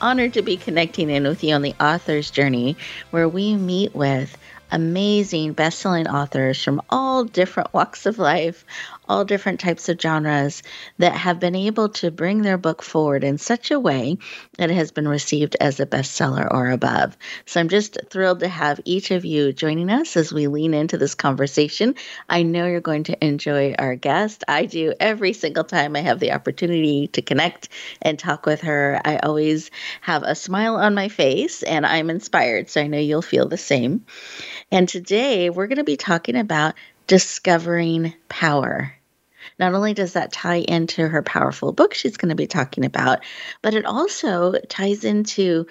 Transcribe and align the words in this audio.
honored 0.00 0.34
to 0.34 0.42
be 0.42 0.56
connecting 0.56 1.10
in 1.10 1.24
with 1.24 1.42
you 1.44 1.54
on 1.54 1.62
the 1.62 1.74
author's 1.80 2.30
journey, 2.30 2.76
where 3.10 3.28
we 3.28 3.54
meet 3.54 3.94
with 3.94 4.36
amazing 4.70 5.52
best-selling 5.54 6.08
authors 6.08 6.62
from 6.62 6.82
all 6.90 7.24
different 7.24 7.72
walks 7.72 8.06
of 8.06 8.18
life, 8.18 8.64
all 9.08 9.24
different 9.24 9.60
types 9.60 9.88
of 9.88 10.00
genres 10.00 10.62
that 10.98 11.12
have 11.12 11.40
been 11.40 11.54
able 11.54 11.88
to 11.88 12.10
bring 12.10 12.42
their 12.42 12.58
book 12.58 12.82
forward 12.82 13.24
in 13.24 13.38
such 13.38 13.70
a 13.70 13.80
way 13.80 14.18
that 14.58 14.70
it 14.70 14.74
has 14.74 14.90
been 14.90 15.08
received 15.08 15.56
as 15.60 15.80
a 15.80 15.86
bestseller 15.86 16.46
or 16.50 16.70
above. 16.70 17.16
So 17.46 17.60
I'm 17.60 17.68
just 17.68 17.98
thrilled 18.10 18.40
to 18.40 18.48
have 18.48 18.80
each 18.84 19.10
of 19.10 19.24
you 19.24 19.52
joining 19.52 19.90
us 19.90 20.16
as 20.16 20.32
we 20.32 20.46
lean 20.46 20.74
into 20.74 20.98
this 20.98 21.14
conversation. 21.14 21.94
I 22.28 22.42
know 22.42 22.66
you're 22.66 22.80
going 22.80 23.04
to 23.04 23.24
enjoy 23.24 23.74
our 23.78 23.94
guest. 23.94 24.44
I 24.48 24.66
do 24.66 24.92
every 25.00 25.32
single 25.32 25.64
time 25.64 25.96
I 25.96 26.00
have 26.00 26.20
the 26.20 26.32
opportunity 26.32 27.08
to 27.08 27.22
connect 27.22 27.68
and 28.02 28.18
talk 28.18 28.46
with 28.46 28.62
her. 28.62 29.00
I 29.04 29.18
always 29.18 29.70
have 30.00 30.22
a 30.22 30.34
smile 30.34 30.76
on 30.76 30.94
my 30.94 31.08
face 31.08 31.62
and 31.62 31.86
I'm 31.86 32.10
inspired. 32.10 32.68
So 32.70 32.80
I 32.80 32.86
know 32.86 32.98
you'll 32.98 33.22
feel 33.22 33.48
the 33.48 33.56
same. 33.56 34.04
And 34.70 34.88
today 34.88 35.50
we're 35.50 35.66
going 35.66 35.78
to 35.78 35.84
be 35.84 35.96
talking 35.96 36.36
about 36.36 36.74
discovering 37.06 38.12
power. 38.28 38.97
Not 39.58 39.74
only 39.74 39.94
does 39.94 40.14
that 40.14 40.32
tie 40.32 40.60
into 40.60 41.06
her 41.06 41.22
powerful 41.22 41.72
book 41.72 41.94
she's 41.94 42.16
going 42.16 42.30
to 42.30 42.34
be 42.34 42.46
talking 42.46 42.84
about, 42.84 43.20
but 43.62 43.74
it 43.74 43.84
also 43.84 44.54
ties 44.68 45.04
into 45.04 45.66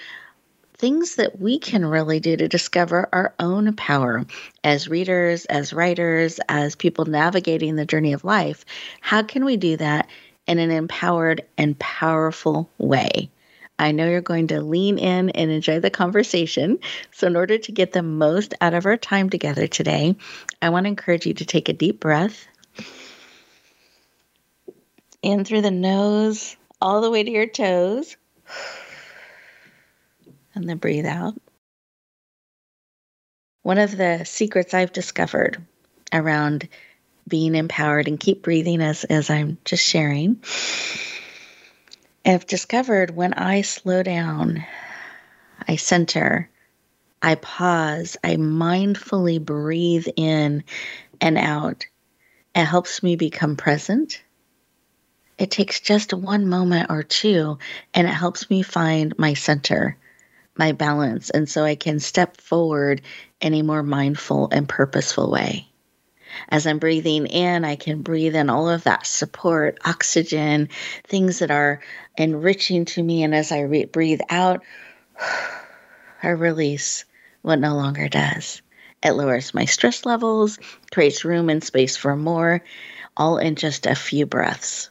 things 0.77 1.15
that 1.15 1.39
we 1.39 1.57
can 1.57 1.85
really 1.85 2.19
do 2.19 2.37
to 2.37 2.47
discover 2.47 3.09
our 3.11 3.33
own 3.39 3.75
power 3.75 4.25
as 4.63 4.87
readers, 4.87 5.45
as 5.45 5.73
writers, 5.73 6.39
as 6.47 6.75
people 6.75 7.05
navigating 7.05 7.75
the 7.75 7.85
journey 7.85 8.13
of 8.13 8.23
life. 8.23 8.63
How 9.01 9.23
can 9.23 9.43
we 9.43 9.57
do 9.57 9.77
that 9.77 10.07
in 10.45 10.59
an 10.59 10.69
empowered 10.71 11.41
and 11.57 11.77
powerful 11.79 12.69
way? 12.77 13.31
I 13.79 13.91
know 13.91 14.09
you're 14.09 14.21
going 14.21 14.47
to 14.47 14.61
lean 14.61 14.97
in 14.97 15.29
and 15.31 15.51
enjoy 15.51 15.79
the 15.79 15.91
conversation. 15.91 16.79
So, 17.11 17.27
in 17.27 17.35
order 17.35 17.59
to 17.59 17.71
get 17.71 17.93
the 17.93 18.01
most 18.01 18.55
out 18.59 18.73
of 18.73 18.87
our 18.87 18.97
time 18.97 19.29
together 19.29 19.67
today, 19.67 20.15
I 20.61 20.69
want 20.69 20.85
to 20.85 20.89
encourage 20.89 21.27
you 21.27 21.35
to 21.35 21.45
take 21.45 21.69
a 21.69 21.73
deep 21.73 21.99
breath 21.99 22.47
in 25.21 25.45
through 25.45 25.61
the 25.61 25.71
nose, 25.71 26.55
all 26.81 27.01
the 27.01 27.11
way 27.11 27.23
to 27.23 27.31
your 27.31 27.47
toes, 27.47 28.17
and 30.55 30.67
then 30.67 30.77
breathe 30.77 31.05
out. 31.05 31.35
One 33.63 33.77
of 33.77 33.95
the 33.95 34.23
secrets 34.23 34.73
I've 34.73 34.93
discovered 34.93 35.61
around 36.13 36.69
being 37.27 37.55
empowered 37.55 38.07
and 38.07 38.19
keep 38.19 38.43
breathing 38.43 38.81
as, 38.81 39.03
as 39.03 39.29
I'm 39.29 39.57
just 39.65 39.85
sharing 39.85 40.41
I've 42.27 42.45
discovered 42.45 43.15
when 43.15 43.33
I 43.33 43.61
slow 43.61 44.03
down, 44.03 44.65
I 45.65 45.77
center, 45.77 46.49
I 47.21 47.35
pause, 47.35 48.17
I 48.21 48.35
mindfully 48.35 49.43
breathe 49.43 50.07
in 50.17 50.65
and 51.21 51.37
out. 51.37 51.85
It 52.53 52.65
helps 52.65 53.01
me 53.01 53.15
become 53.15 53.55
present. 53.55 54.21
It 55.37 55.51
takes 55.51 55.79
just 55.79 56.13
one 56.13 56.47
moment 56.47 56.89
or 56.89 57.03
two, 57.03 57.59
and 57.93 58.07
it 58.07 58.13
helps 58.13 58.49
me 58.49 58.63
find 58.63 59.13
my 59.19 59.35
center, 59.35 59.95
my 60.55 60.71
balance, 60.71 61.29
and 61.29 61.47
so 61.47 61.63
I 61.63 61.75
can 61.75 61.99
step 61.99 62.37
forward 62.37 63.01
in 63.39 63.53
a 63.53 63.61
more 63.61 63.83
mindful 63.83 64.49
and 64.51 64.67
purposeful 64.67 65.29
way. 65.29 65.67
As 66.49 66.65
I'm 66.65 66.79
breathing 66.79 67.27
in, 67.27 67.65
I 67.65 67.75
can 67.75 68.01
breathe 68.01 68.35
in 68.35 68.49
all 68.49 68.67
of 68.67 68.83
that 68.83 69.05
support, 69.05 69.77
oxygen, 69.85 70.69
things 71.05 71.39
that 71.39 71.51
are 71.51 71.81
enriching 72.17 72.85
to 72.85 73.03
me. 73.03 73.23
And 73.23 73.35
as 73.35 73.51
I 73.51 73.61
re- 73.61 73.85
breathe 73.85 74.21
out, 74.29 74.63
I 76.23 76.29
release 76.29 77.05
what 77.43 77.59
no 77.59 77.75
longer 77.75 78.09
does. 78.09 78.61
It 79.03 79.11
lowers 79.11 79.53
my 79.53 79.65
stress 79.65 80.05
levels, 80.05 80.57
creates 80.91 81.23
room 81.23 81.49
and 81.49 81.63
space 81.63 81.95
for 81.95 82.15
more, 82.15 82.63
all 83.15 83.37
in 83.37 83.55
just 83.55 83.85
a 83.85 83.95
few 83.95 84.25
breaths. 84.25 84.89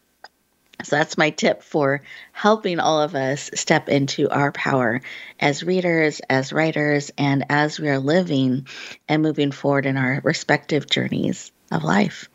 So 0.84 0.96
that's 0.96 1.18
my 1.18 1.30
tip 1.30 1.62
for 1.62 2.02
helping 2.32 2.80
all 2.80 3.00
of 3.02 3.14
us 3.14 3.50
step 3.54 3.88
into 3.88 4.28
our 4.30 4.52
power 4.52 5.00
as 5.40 5.62
readers, 5.64 6.20
as 6.30 6.52
writers, 6.52 7.10
and 7.18 7.44
as 7.50 7.80
we 7.80 7.88
are 7.88 7.98
living 7.98 8.66
and 9.08 9.22
moving 9.22 9.52
forward 9.52 9.86
in 9.86 9.96
our 9.96 10.20
respective 10.22 10.88
journeys 10.88 11.52
of 11.72 11.84
life. 11.84 12.28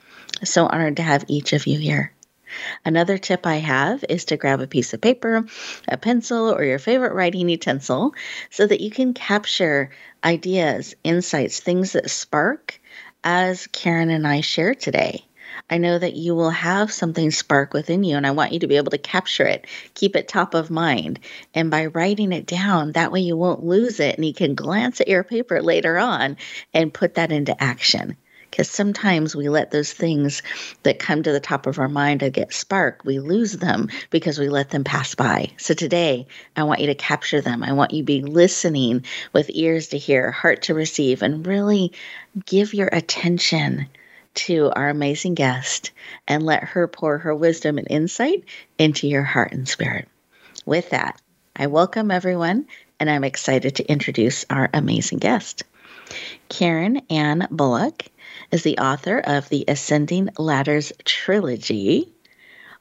So 0.43 0.65
honored 0.67 0.97
to 0.97 1.03
have 1.03 1.25
each 1.27 1.53
of 1.53 1.67
you 1.67 1.79
here. 1.79 2.13
Another 2.85 3.17
tip 3.17 3.47
I 3.47 3.55
have 3.57 4.03
is 4.09 4.25
to 4.25 4.37
grab 4.37 4.59
a 4.61 4.67
piece 4.67 4.93
of 4.93 5.01
paper, 5.01 5.45
a 5.87 5.97
pencil, 5.97 6.51
or 6.51 6.63
your 6.63 6.79
favorite 6.79 7.13
writing 7.13 7.49
utensil 7.49 8.13
so 8.49 8.67
that 8.67 8.81
you 8.81 8.91
can 8.91 9.13
capture 9.13 9.91
ideas, 10.23 10.95
insights, 11.03 11.59
things 11.59 11.93
that 11.93 12.09
spark 12.09 12.79
as 13.23 13.67
Karen 13.67 14.09
and 14.09 14.27
I 14.27 14.41
share 14.41 14.75
today. 14.75 15.25
I 15.69 15.77
know 15.77 15.97
that 15.97 16.15
you 16.15 16.35
will 16.35 16.49
have 16.49 16.91
something 16.91 17.31
spark 17.31 17.73
within 17.73 18.03
you, 18.03 18.17
and 18.17 18.27
I 18.27 18.31
want 18.31 18.51
you 18.51 18.59
to 18.59 18.67
be 18.67 18.77
able 18.77 18.91
to 18.91 18.97
capture 18.97 19.45
it, 19.45 19.67
keep 19.93 20.15
it 20.15 20.27
top 20.27 20.53
of 20.53 20.69
mind. 20.69 21.19
And 21.53 21.71
by 21.71 21.85
writing 21.87 22.31
it 22.31 22.45
down, 22.45 22.93
that 22.93 23.11
way 23.11 23.21
you 23.21 23.37
won't 23.37 23.63
lose 23.63 23.99
it, 23.99 24.15
and 24.15 24.25
you 24.25 24.33
can 24.33 24.55
glance 24.55 25.01
at 25.01 25.07
your 25.07 25.23
paper 25.23 25.61
later 25.61 25.97
on 25.97 26.37
and 26.73 26.93
put 26.93 27.15
that 27.15 27.31
into 27.31 27.61
action. 27.61 28.17
Because 28.51 28.69
sometimes 28.69 29.33
we 29.33 29.47
let 29.47 29.71
those 29.71 29.93
things 29.93 30.43
that 30.83 30.99
come 30.99 31.23
to 31.23 31.31
the 31.31 31.39
top 31.39 31.67
of 31.67 31.79
our 31.79 31.87
mind 31.87 32.19
to 32.19 32.29
get 32.29 32.53
spark, 32.53 33.01
we 33.05 33.19
lose 33.19 33.53
them 33.53 33.87
because 34.09 34.37
we 34.37 34.49
let 34.49 34.71
them 34.71 34.83
pass 34.83 35.15
by. 35.15 35.51
So 35.55 35.73
today, 35.73 36.27
I 36.57 36.63
want 36.63 36.81
you 36.81 36.87
to 36.87 36.95
capture 36.95 37.39
them. 37.39 37.63
I 37.63 37.71
want 37.71 37.93
you 37.93 38.01
to 38.01 38.05
be 38.05 38.21
listening 38.21 39.05
with 39.31 39.49
ears 39.53 39.87
to 39.89 39.97
hear, 39.97 40.31
heart 40.31 40.63
to 40.63 40.73
receive, 40.73 41.21
and 41.21 41.47
really 41.47 41.93
give 42.45 42.73
your 42.73 42.89
attention 42.91 43.87
to 44.33 44.71
our 44.75 44.89
amazing 44.89 45.35
guest 45.35 45.91
and 46.27 46.43
let 46.43 46.63
her 46.63 46.87
pour 46.87 47.17
her 47.19 47.35
wisdom 47.35 47.77
and 47.77 47.87
insight 47.89 48.43
into 48.77 49.07
your 49.07 49.23
heart 49.23 49.51
and 49.51 49.67
spirit. 49.67 50.07
With 50.65 50.91
that, 50.91 51.21
I 51.55 51.67
welcome 51.67 52.11
everyone 52.11 52.67
and 52.99 53.09
I'm 53.09 53.23
excited 53.23 53.75
to 53.75 53.91
introduce 53.91 54.45
our 54.49 54.69
amazing 54.73 55.19
guest. 55.19 55.63
Karen 56.49 57.01
Ann 57.09 57.47
Bulluck 57.51 58.07
is 58.51 58.63
the 58.63 58.77
author 58.77 59.19
of 59.19 59.49
the 59.49 59.65
Ascending 59.67 60.29
Ladders 60.37 60.91
trilogy. 61.05 62.13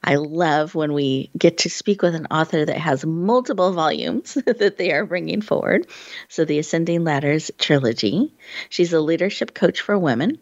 I 0.03 0.15
love 0.15 0.73
when 0.73 0.93
we 0.93 1.29
get 1.37 1.59
to 1.59 1.69
speak 1.69 2.01
with 2.01 2.15
an 2.15 2.27
author 2.31 2.65
that 2.65 2.77
has 2.77 3.05
multiple 3.05 3.71
volumes 3.71 4.33
that 4.45 4.77
they 4.77 4.91
are 4.91 5.05
bringing 5.05 5.41
forward. 5.41 5.87
So, 6.27 6.43
the 6.43 6.59
Ascending 6.59 7.03
Ladders 7.03 7.51
trilogy. 7.57 8.33
She's 8.69 8.93
a 8.93 8.99
leadership 8.99 9.53
coach 9.53 9.81
for 9.81 9.97
women 9.97 10.39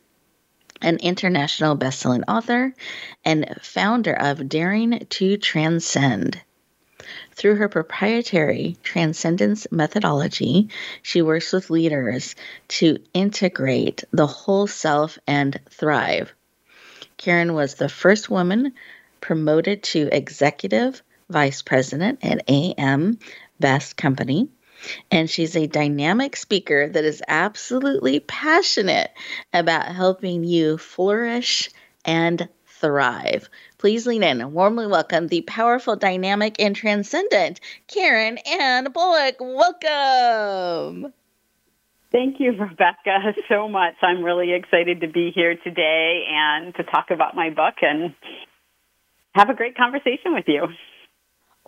an 0.82 0.98
international 0.98 1.76
best-selling 1.76 2.24
author 2.24 2.74
and 3.26 3.46
founder 3.62 4.14
of 4.14 4.48
Daring 4.50 5.06
to 5.10 5.38
Transcend. 5.38 6.42
Through 7.34 7.56
her 7.56 7.70
proprietary 7.70 8.78
transcendence 8.84 9.68
methodology, 9.72 10.70
she 11.02 11.22
works 11.22 11.52
with 11.54 11.70
leaders 11.70 12.36
to 12.68 13.00
integrate 13.14 14.04
the 14.12 14.28
whole 14.28 14.68
self 14.68 15.18
and 15.26 15.60
thrive. 15.70 16.34
Karen 17.18 17.54
was 17.54 17.76
the 17.76 17.90
first 17.90 18.30
woman 18.30 18.74
promoted 19.22 19.84
to 19.84 20.10
executive 20.12 21.02
vice 21.30 21.62
president 21.62 22.20
at 22.24 22.50
AM 22.50 23.20
Best 23.60 23.98
Company 23.98 24.50
and 25.12 25.30
she's 25.30 25.56
a 25.56 25.68
dynamic 25.68 26.36
speaker 26.36 26.88
that 26.88 27.04
is 27.04 27.24
absolutely 27.28 28.20
passionate 28.20 29.12
about 29.54 29.86
helping 29.86 30.44
you 30.44 30.78
flourish 30.78 31.70
and 32.06 32.48
thrive. 32.66 33.50
Please 33.78 34.08
lean 34.08 34.24
in 34.24 34.42
and 34.42 34.54
warmly 34.54 34.88
welcome 34.88 35.28
the 35.28 35.42
powerful, 35.42 35.96
dynamic, 35.96 36.56
and 36.60 36.76
transcendent 36.76 37.60
Karen 37.88 38.38
Ann 38.40 38.86
Bulluck. 38.94 39.36
Welcome. 39.40 41.14
Thank 42.12 42.40
you, 42.40 42.54
Rebecca, 42.54 43.36
so 43.48 43.70
much. 43.70 43.94
I'm 44.02 44.24
really 44.24 44.54
excited 44.54 45.02
to 45.02 45.08
be 45.08 45.32
here 45.34 45.56
today 45.56 46.26
and 46.28 46.74
to 46.76 46.84
talk 46.84 47.12
about 47.12 47.36
my 47.36 47.52
book 47.52 47.76
and 47.82 48.16
have 49.34 49.50
a 49.50 49.54
great 49.54 49.78
conversation 49.78 50.34
with 50.34 50.46
you. 50.48 50.68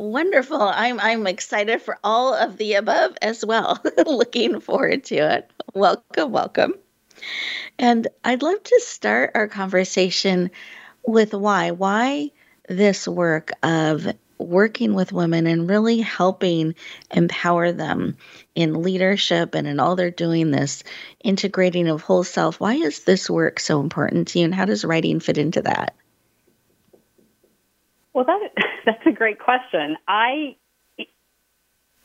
Wonderful. 0.02 0.62
I'm 0.62 1.00
I'm 1.00 1.28
excited 1.28 1.82
for 1.82 1.98
all 2.04 2.34
of 2.34 2.58
the 2.58 2.74
above 2.74 3.16
as 3.22 3.46
well. 3.46 3.82
Looking 4.06 4.60
forward 4.60 5.06
to 5.06 5.16
it. 5.16 5.52
Welcome, 5.74 6.32
welcome. 6.32 6.74
And 7.78 8.08
I'd 8.24 8.42
love 8.42 8.64
to 8.64 8.82
start 8.84 9.32
our 9.36 9.48
conversation 9.48 10.52
with 11.06 11.34
why. 11.34 11.72
Why 11.72 12.32
this 12.68 13.08
work 13.08 13.52
of 13.64 14.08
working 14.38 14.96
with 14.96 15.14
women 15.14 15.46
and 15.46 15.70
really 15.70 16.00
helping 16.00 16.74
empower 17.12 17.72
them 17.72 18.18
in 18.56 18.82
leadership 18.82 19.54
and 19.54 19.68
in 19.68 19.80
all 19.80 19.96
they're 19.96 20.10
doing 20.10 20.50
this 20.50 20.84
integrating 21.24 21.88
of 21.88 22.02
whole 22.02 22.24
self. 22.24 22.60
Why 22.60 22.74
is 22.74 23.04
this 23.04 23.30
work 23.30 23.60
so 23.60 23.80
important 23.80 24.30
to 24.30 24.40
you 24.40 24.46
and 24.46 24.56
how 24.56 24.66
does 24.66 24.84
writing 24.84 25.20
fit 25.20 25.38
into 25.38 25.62
that? 25.62 25.96
Well, 28.14 28.26
that 28.26 28.40
that's 28.86 29.06
a 29.06 29.12
great 29.12 29.40
question. 29.40 29.98
I 30.08 30.56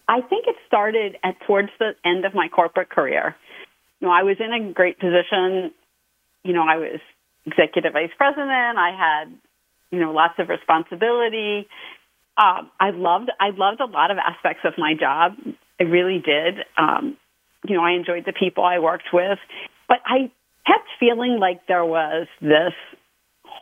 I 0.09 0.21
think 0.21 0.47
it 0.47 0.57
started 0.67 1.17
at 1.25 1.35
towards 1.47 1.71
the 1.79 1.93
end 2.05 2.25
of 2.25 2.35
my 2.35 2.49
corporate 2.49 2.91
career. 2.91 3.35
You 4.01 4.09
know, 4.09 4.15
I 4.15 4.23
was 4.23 4.37
in 4.39 4.53
a 4.53 4.73
great 4.73 4.99
position. 4.99 5.73
You 6.45 6.53
know, 6.53 6.65
I 6.69 6.77
was 6.77 7.01
executive 7.45 7.93
vice 7.93 8.11
president. 8.17 8.79
I 8.79 8.91
had, 8.97 9.35
you 9.91 10.01
know, 10.01 10.13
lots 10.13 10.35
of 10.39 10.49
responsibility. 10.49 11.67
Um, 12.37 12.71
I 12.79 12.91
loved 12.91 13.31
I 13.41 13.51
loved 13.51 13.81
a 13.81 13.87
lot 13.87 14.11
of 14.11 14.19
aspects 14.19 14.63
of 14.65 14.75
my 14.79 14.95
job. 14.99 15.33
I 15.81 15.85
really 15.85 16.23
did. 16.25 16.65
Um, 16.77 17.17
you 17.67 17.77
know, 17.77 17.83
I 17.83 17.93
enjoyed 17.93 18.25
the 18.27 18.33
people 18.33 18.65
I 18.65 18.79
worked 18.79 19.09
with, 19.13 19.39
but 19.89 19.99
I 20.05 20.31
kept 20.67 20.89
feeling 21.01 21.39
like 21.41 21.67
there 21.67 21.85
was 21.85 22.27
this 22.41 22.75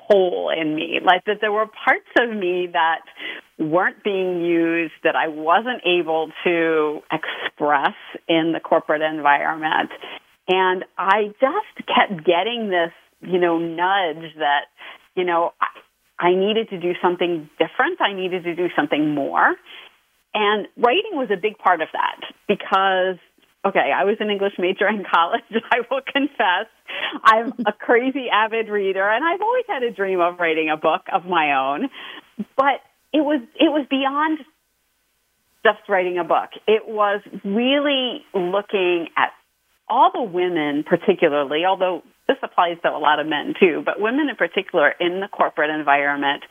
hole 0.06 0.50
in 0.50 0.75
me, 0.75 1.00
like 1.05 1.25
that 1.26 1.38
there 1.41 1.52
were 1.52 1.67
parts 1.67 2.08
of 2.20 2.31
me 2.31 2.69
that 2.73 3.00
weren't 3.58 4.02
being 4.02 4.44
used, 4.44 4.93
that 5.05 5.17
I 5.17 5.29
wasn't 5.29 5.82
able 5.87 6.31
to 6.44 7.00
express 7.12 7.94
in 8.29 8.52
the 8.52 8.61
corporate 8.61 9.02
environment. 9.02 9.91
And 10.49 10.85
I 10.99 11.29
just 11.41 11.87
kept 11.87 12.25
getting 12.25 12.69
this, 12.69 12.93
you 13.20 13.38
know, 13.38 13.58
nudge 13.58 14.35
that, 14.38 14.67
you 15.14 15.25
know, 15.25 15.52
I, 16.19 16.35
needed 16.35 16.69
to 16.70 16.81
do 16.81 16.93
something 17.02 17.49
different. 17.58 18.00
I 18.00 18.12
needed 18.12 18.44
to 18.44 18.55
do 18.55 18.69
something 18.76 19.14
more. 19.14 19.55
And 20.35 20.67
writing 20.76 21.12
was 21.12 21.29
a 21.32 21.41
big 21.41 21.58
part 21.58 21.81
of 21.81 21.88
that 21.93 22.20
because 22.49 23.19
okay, 23.64 23.93
I 23.94 24.05
was 24.05 24.16
an 24.20 24.31
English 24.31 24.55
major 24.58 24.88
in 24.88 25.05
college. 25.11 25.43
I 25.70 25.78
will 25.90 26.02
confess. 26.02 26.66
I'm 27.22 27.52
a 27.66 27.72
crazy 27.72 28.26
avid 28.32 28.69
reader 28.69 29.08
and 29.08 29.25
I've 29.25 29.40
always 29.40 29.64
had 29.69 29.82
a 29.82 29.90
dream 29.90 30.20
of 30.20 30.38
writing 30.38 30.70
a 30.70 30.76
book 30.76 31.02
of 31.12 31.25
my 31.25 31.56
own. 31.56 31.88
But 32.56 32.81
it 33.12 33.25
was 33.25 33.40
it 33.55 33.70
was 33.70 33.87
beyond 33.88 34.38
just 35.64 35.88
writing 35.88 36.19
a 36.19 36.25
book. 36.25 36.50
It 36.66 36.87
was 36.87 37.22
really 37.44 38.25
looking 38.34 39.08
at 39.16 39.31
all 39.88 40.10
the 40.12 40.22
women 40.22 40.84
particularly, 40.87 41.64
although 41.64 42.02
this 42.26 42.37
applies 42.43 42.76
to 42.82 42.88
a 42.88 42.99
lot 42.99 43.20
of 43.20 43.26
men 43.26 43.55
too, 43.58 43.82
but 43.84 44.00
women 44.00 44.28
in 44.28 44.37
particular 44.37 44.90
in 45.00 45.20
the 45.20 45.28
corporate 45.28 45.70
environment 45.70 46.43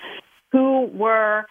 who 0.51 0.85
were 0.85 1.45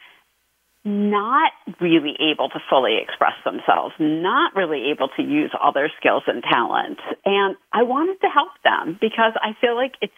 not 0.85 1.53
really 1.81 2.17
able 2.33 2.49
to 2.49 2.59
fully 2.69 2.99
express 3.01 3.35
themselves, 3.45 3.95
not 3.99 4.55
really 4.57 4.91
able 4.91 5.09
to 5.17 5.23
use 5.23 5.53
all 5.61 5.73
their 5.73 5.91
skills 5.99 6.25
and 6.27 6.43
talents. 6.43 7.01
And 7.25 7.57
I 7.73 7.85
wanted 7.85 8.21
to 8.23 8.29
help 8.29 8.51
them 8.65 8.99
because 9.01 9.33
I 9.37 9.53
feel 9.61 9.77
like 9.77 9.93
it's 10.01 10.13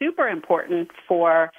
super 0.00 0.26
important 0.28 0.90
for 1.06 1.52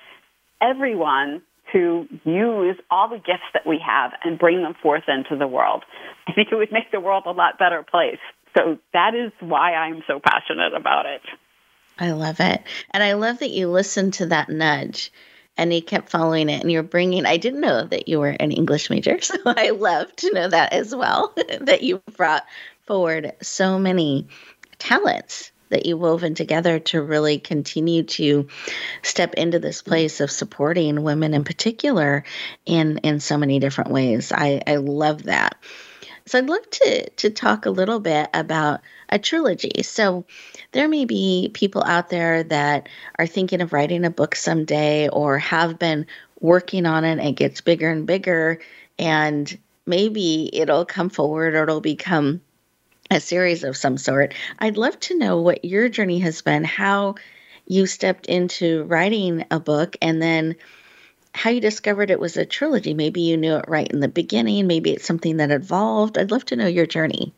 everyone 0.61 1.41
to 1.71 2.07
use 2.25 2.75
all 2.89 3.09
the 3.09 3.17
gifts 3.17 3.47
that 3.53 3.65
we 3.65 3.79
have 3.85 4.11
and 4.23 4.39
bring 4.39 4.61
them 4.61 4.73
forth 4.81 5.03
into 5.07 5.37
the 5.37 5.47
world. 5.47 5.83
I 6.27 6.33
think 6.33 6.49
it 6.51 6.55
would 6.55 6.71
make 6.71 6.91
the 6.91 6.99
world 6.99 7.23
a 7.27 7.31
lot 7.31 7.59
better 7.59 7.83
place. 7.89 8.19
So 8.57 8.77
that 8.93 9.13
is 9.15 9.31
why 9.39 9.73
I'm 9.73 10.03
so 10.07 10.19
passionate 10.19 10.73
about 10.75 11.05
it. 11.05 11.21
I 11.99 12.11
love 12.11 12.39
it. 12.39 12.63
And 12.91 13.03
I 13.03 13.13
love 13.13 13.39
that 13.39 13.51
you 13.51 13.69
listen 13.69 14.11
to 14.11 14.27
that 14.27 14.49
nudge 14.49 15.11
and 15.59 15.71
he 15.73 15.81
kept 15.81 16.09
following 16.09 16.49
it 16.49 16.61
and 16.61 16.71
you're 16.71 16.81
bringing 16.83 17.25
i 17.25 17.37
didn't 17.37 17.61
know 17.61 17.85
that 17.85 18.07
you 18.07 18.19
were 18.19 18.29
an 18.29 18.51
english 18.51 18.89
major 18.89 19.19
so 19.21 19.35
i 19.45 19.69
love 19.71 20.13
to 20.15 20.33
know 20.33 20.47
that 20.47 20.73
as 20.73 20.95
well 20.95 21.33
that 21.61 21.83
you 21.83 22.01
brought 22.15 22.45
forward 22.85 23.33
so 23.41 23.77
many 23.77 24.27
talents 24.79 25.51
that 25.69 25.85
you 25.85 25.97
woven 25.97 26.33
together 26.33 26.79
to 26.79 27.01
really 27.01 27.37
continue 27.39 28.03
to 28.03 28.47
step 29.03 29.35
into 29.35 29.59
this 29.59 29.81
place 29.81 30.19
of 30.19 30.31
supporting 30.31 31.03
women 31.03 31.33
in 31.33 31.43
particular 31.43 32.23
in 32.65 32.97
in 32.99 33.19
so 33.19 33.37
many 33.37 33.59
different 33.59 33.91
ways. 33.91 34.31
I 34.31 34.61
i 34.65 34.77
love 34.77 35.23
that 35.23 35.57
so 36.29 36.37
I'd 36.37 36.47
love 36.47 36.69
to 36.69 37.09
to 37.09 37.29
talk 37.31 37.65
a 37.65 37.71
little 37.71 37.99
bit 37.99 38.29
about 38.35 38.81
a 39.09 39.17
trilogy. 39.17 39.81
So 39.81 40.25
there 40.73 40.87
may 40.87 41.05
be 41.05 41.49
people 41.55 41.83
out 41.83 42.09
there 42.09 42.43
that 42.43 42.87
are 43.17 43.25
thinking 43.25 43.61
of 43.61 43.73
writing 43.73 44.05
a 44.05 44.11
book 44.11 44.35
someday 44.35 45.09
or 45.09 45.39
have 45.39 45.79
been 45.79 46.05
working 46.39 46.85
on 46.85 47.03
it 47.03 47.13
and 47.13 47.21
it 47.21 47.35
gets 47.35 47.61
bigger 47.61 47.89
and 47.89 48.05
bigger 48.05 48.59
and 48.99 49.57
maybe 49.87 50.49
it'll 50.53 50.85
come 50.85 51.09
forward 51.09 51.55
or 51.55 51.63
it'll 51.63 51.81
become 51.81 52.41
a 53.09 53.19
series 53.19 53.63
of 53.63 53.75
some 53.75 53.97
sort. 53.97 54.35
I'd 54.59 54.77
love 54.77 54.99
to 55.01 55.17
know 55.17 55.41
what 55.41 55.65
your 55.65 55.89
journey 55.89 56.19
has 56.19 56.43
been, 56.43 56.63
how 56.63 57.15
you 57.65 57.87
stepped 57.87 58.27
into 58.27 58.83
writing 58.83 59.45
a 59.49 59.59
book 59.59 59.97
and 59.99 60.21
then 60.21 60.57
how 61.33 61.49
you 61.49 61.61
discovered 61.61 62.11
it 62.11 62.19
was 62.19 62.37
a 62.37 62.45
trilogy. 62.45 62.93
Maybe 62.93 63.21
you 63.21 63.37
knew 63.37 63.55
it 63.55 63.65
right 63.67 63.87
in 63.87 63.99
the 63.99 64.07
beginning. 64.07 64.67
Maybe 64.67 64.91
it's 64.91 65.05
something 65.05 65.37
that 65.37 65.51
evolved. 65.51 66.17
I'd 66.17 66.31
love 66.31 66.45
to 66.45 66.55
know 66.55 66.67
your 66.67 66.85
journey. 66.85 67.33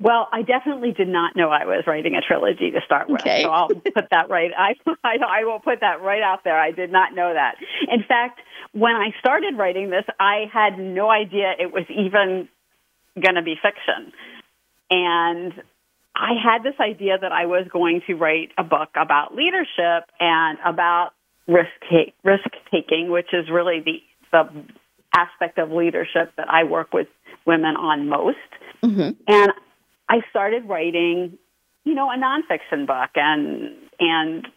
Well, 0.00 0.28
I 0.32 0.42
definitely 0.42 0.92
did 0.92 1.08
not 1.08 1.36
know 1.36 1.50
I 1.50 1.66
was 1.66 1.84
writing 1.86 2.14
a 2.14 2.22
trilogy 2.22 2.70
to 2.70 2.80
start 2.86 3.10
with. 3.10 3.20
Okay. 3.20 3.42
So 3.42 3.50
I'll 3.50 3.68
put 3.94 4.08
that 4.10 4.30
right. 4.30 4.50
I, 4.56 4.74
I 5.04 5.16
I 5.26 5.44
will 5.44 5.60
put 5.60 5.80
that 5.80 6.02
right 6.02 6.22
out 6.22 6.42
there. 6.42 6.58
I 6.58 6.70
did 6.70 6.90
not 6.90 7.14
know 7.14 7.32
that. 7.32 7.56
In 7.88 8.02
fact, 8.02 8.40
when 8.72 8.96
I 8.96 9.10
started 9.20 9.58
writing 9.58 9.90
this, 9.90 10.04
I 10.18 10.44
had 10.52 10.78
no 10.78 11.10
idea 11.10 11.52
it 11.58 11.72
was 11.72 11.84
even 11.90 12.48
going 13.20 13.34
to 13.34 13.42
be 13.42 13.56
fiction. 13.60 14.12
And 14.90 15.52
I 16.16 16.32
had 16.42 16.62
this 16.62 16.78
idea 16.80 17.18
that 17.20 17.32
I 17.32 17.46
was 17.46 17.66
going 17.70 18.00
to 18.06 18.14
write 18.14 18.50
a 18.56 18.64
book 18.64 18.90
about 18.96 19.34
leadership 19.34 20.08
and 20.18 20.58
about 20.64 21.10
risk 21.50 21.70
take, 21.90 22.14
risk 22.22 22.48
taking, 22.70 23.10
which 23.10 23.32
is 23.32 23.50
really 23.50 23.80
the 23.80 24.02
the 24.32 24.64
aspect 25.14 25.58
of 25.58 25.72
leadership 25.72 26.32
that 26.36 26.48
I 26.48 26.64
work 26.64 26.92
with 26.92 27.08
women 27.44 27.74
on 27.76 28.08
most. 28.08 28.36
Mm-hmm. 28.82 29.10
And 29.26 29.52
I 30.08 30.20
started 30.30 30.68
writing, 30.68 31.36
you 31.84 31.94
know, 31.94 32.10
a 32.10 32.16
nonfiction 32.16 32.86
book, 32.86 33.10
and 33.16 33.74
and 33.98 34.48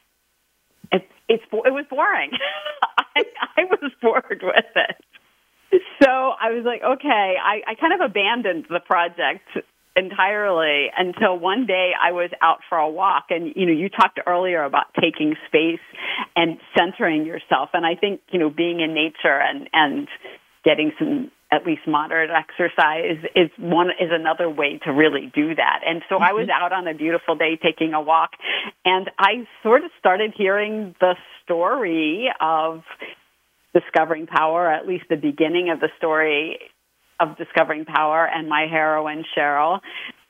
it 0.91 1.07
it's 1.27 1.43
it 1.51 1.73
was 1.73 1.85
boring. 1.89 2.31
I, 3.15 3.23
I 3.57 3.63
was 3.65 3.91
bored 4.01 4.41
with 4.43 4.65
it. 4.75 5.81
So 6.01 6.09
I 6.09 6.51
was 6.51 6.63
like, 6.65 6.83
okay, 6.83 7.35
I, 7.41 7.61
I 7.67 7.75
kind 7.75 7.93
of 7.93 8.01
abandoned 8.01 8.65
the 8.69 8.79
project 8.79 9.47
entirely 9.95 10.87
until 10.97 11.37
one 11.37 11.65
day 11.65 11.91
I 11.99 12.11
was 12.13 12.31
out 12.41 12.59
for 12.67 12.77
a 12.77 12.89
walk 12.89 13.25
and 13.29 13.53
you 13.55 13.65
know 13.65 13.73
you 13.73 13.89
talked 13.89 14.19
earlier 14.25 14.63
about 14.63 14.87
taking 14.99 15.35
space 15.47 15.83
and 16.35 16.57
centering 16.75 17.25
yourself 17.25 17.69
and 17.73 17.85
I 17.85 17.95
think 17.95 18.21
you 18.31 18.39
know 18.39 18.49
being 18.49 18.79
in 18.79 18.93
nature 18.93 19.39
and 19.39 19.69
and 19.71 20.07
getting 20.65 20.93
some 20.97 21.31
at 21.51 21.65
least 21.67 21.81
moderate 21.85 22.31
exercise 22.31 23.23
is 23.35 23.51
one 23.59 23.89
is 23.91 24.09
another 24.09 24.49
way 24.49 24.79
to 24.83 24.91
really 24.91 25.31
do 25.35 25.53
that. 25.53 25.81
And 25.85 26.01
so 26.09 26.15
mm-hmm. 26.15 26.23
I 26.23 26.33
was 26.33 26.47
mm-hmm. 26.47 26.63
out 26.63 26.73
on 26.73 26.87
a 26.87 26.95
beautiful 26.95 27.35
day 27.35 27.59
taking 27.61 27.93
a 27.93 28.01
walk 28.01 28.31
and 28.83 29.11
I 29.19 29.47
sort 29.61 29.83
of 29.83 29.91
started 29.99 30.33
hearing 30.35 30.95
the 30.99 31.15
story 31.43 32.31
of 32.41 32.81
discovering 33.73 34.25
power, 34.27 34.71
at 34.71 34.87
least 34.87 35.05
the 35.09 35.15
beginning 35.15 35.69
of 35.69 35.79
the 35.79 35.89
story 35.97 36.59
of 37.23 37.37
discovering 37.37 37.85
power 37.85 38.27
and 38.31 38.47
my 38.47 38.67
heroine 38.69 39.23
Cheryl 39.35 39.79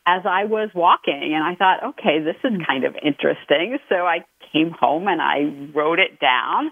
as 0.06 0.22
I 0.26 0.46
was 0.46 0.70
walking 0.76 1.34
and 1.34 1.44
I 1.44 1.56
thought, 1.56 1.92
okay, 1.92 2.20
this 2.20 2.36
is 2.44 2.60
kind 2.68 2.84
of 2.84 2.96
interesting. 2.96 3.78
So 3.90 3.96
I 3.96 4.26
came 4.52 4.72
home 4.72 5.08
and 5.08 5.22
I 5.22 5.72
wrote 5.74 6.00
it 6.00 6.20
down 6.20 6.72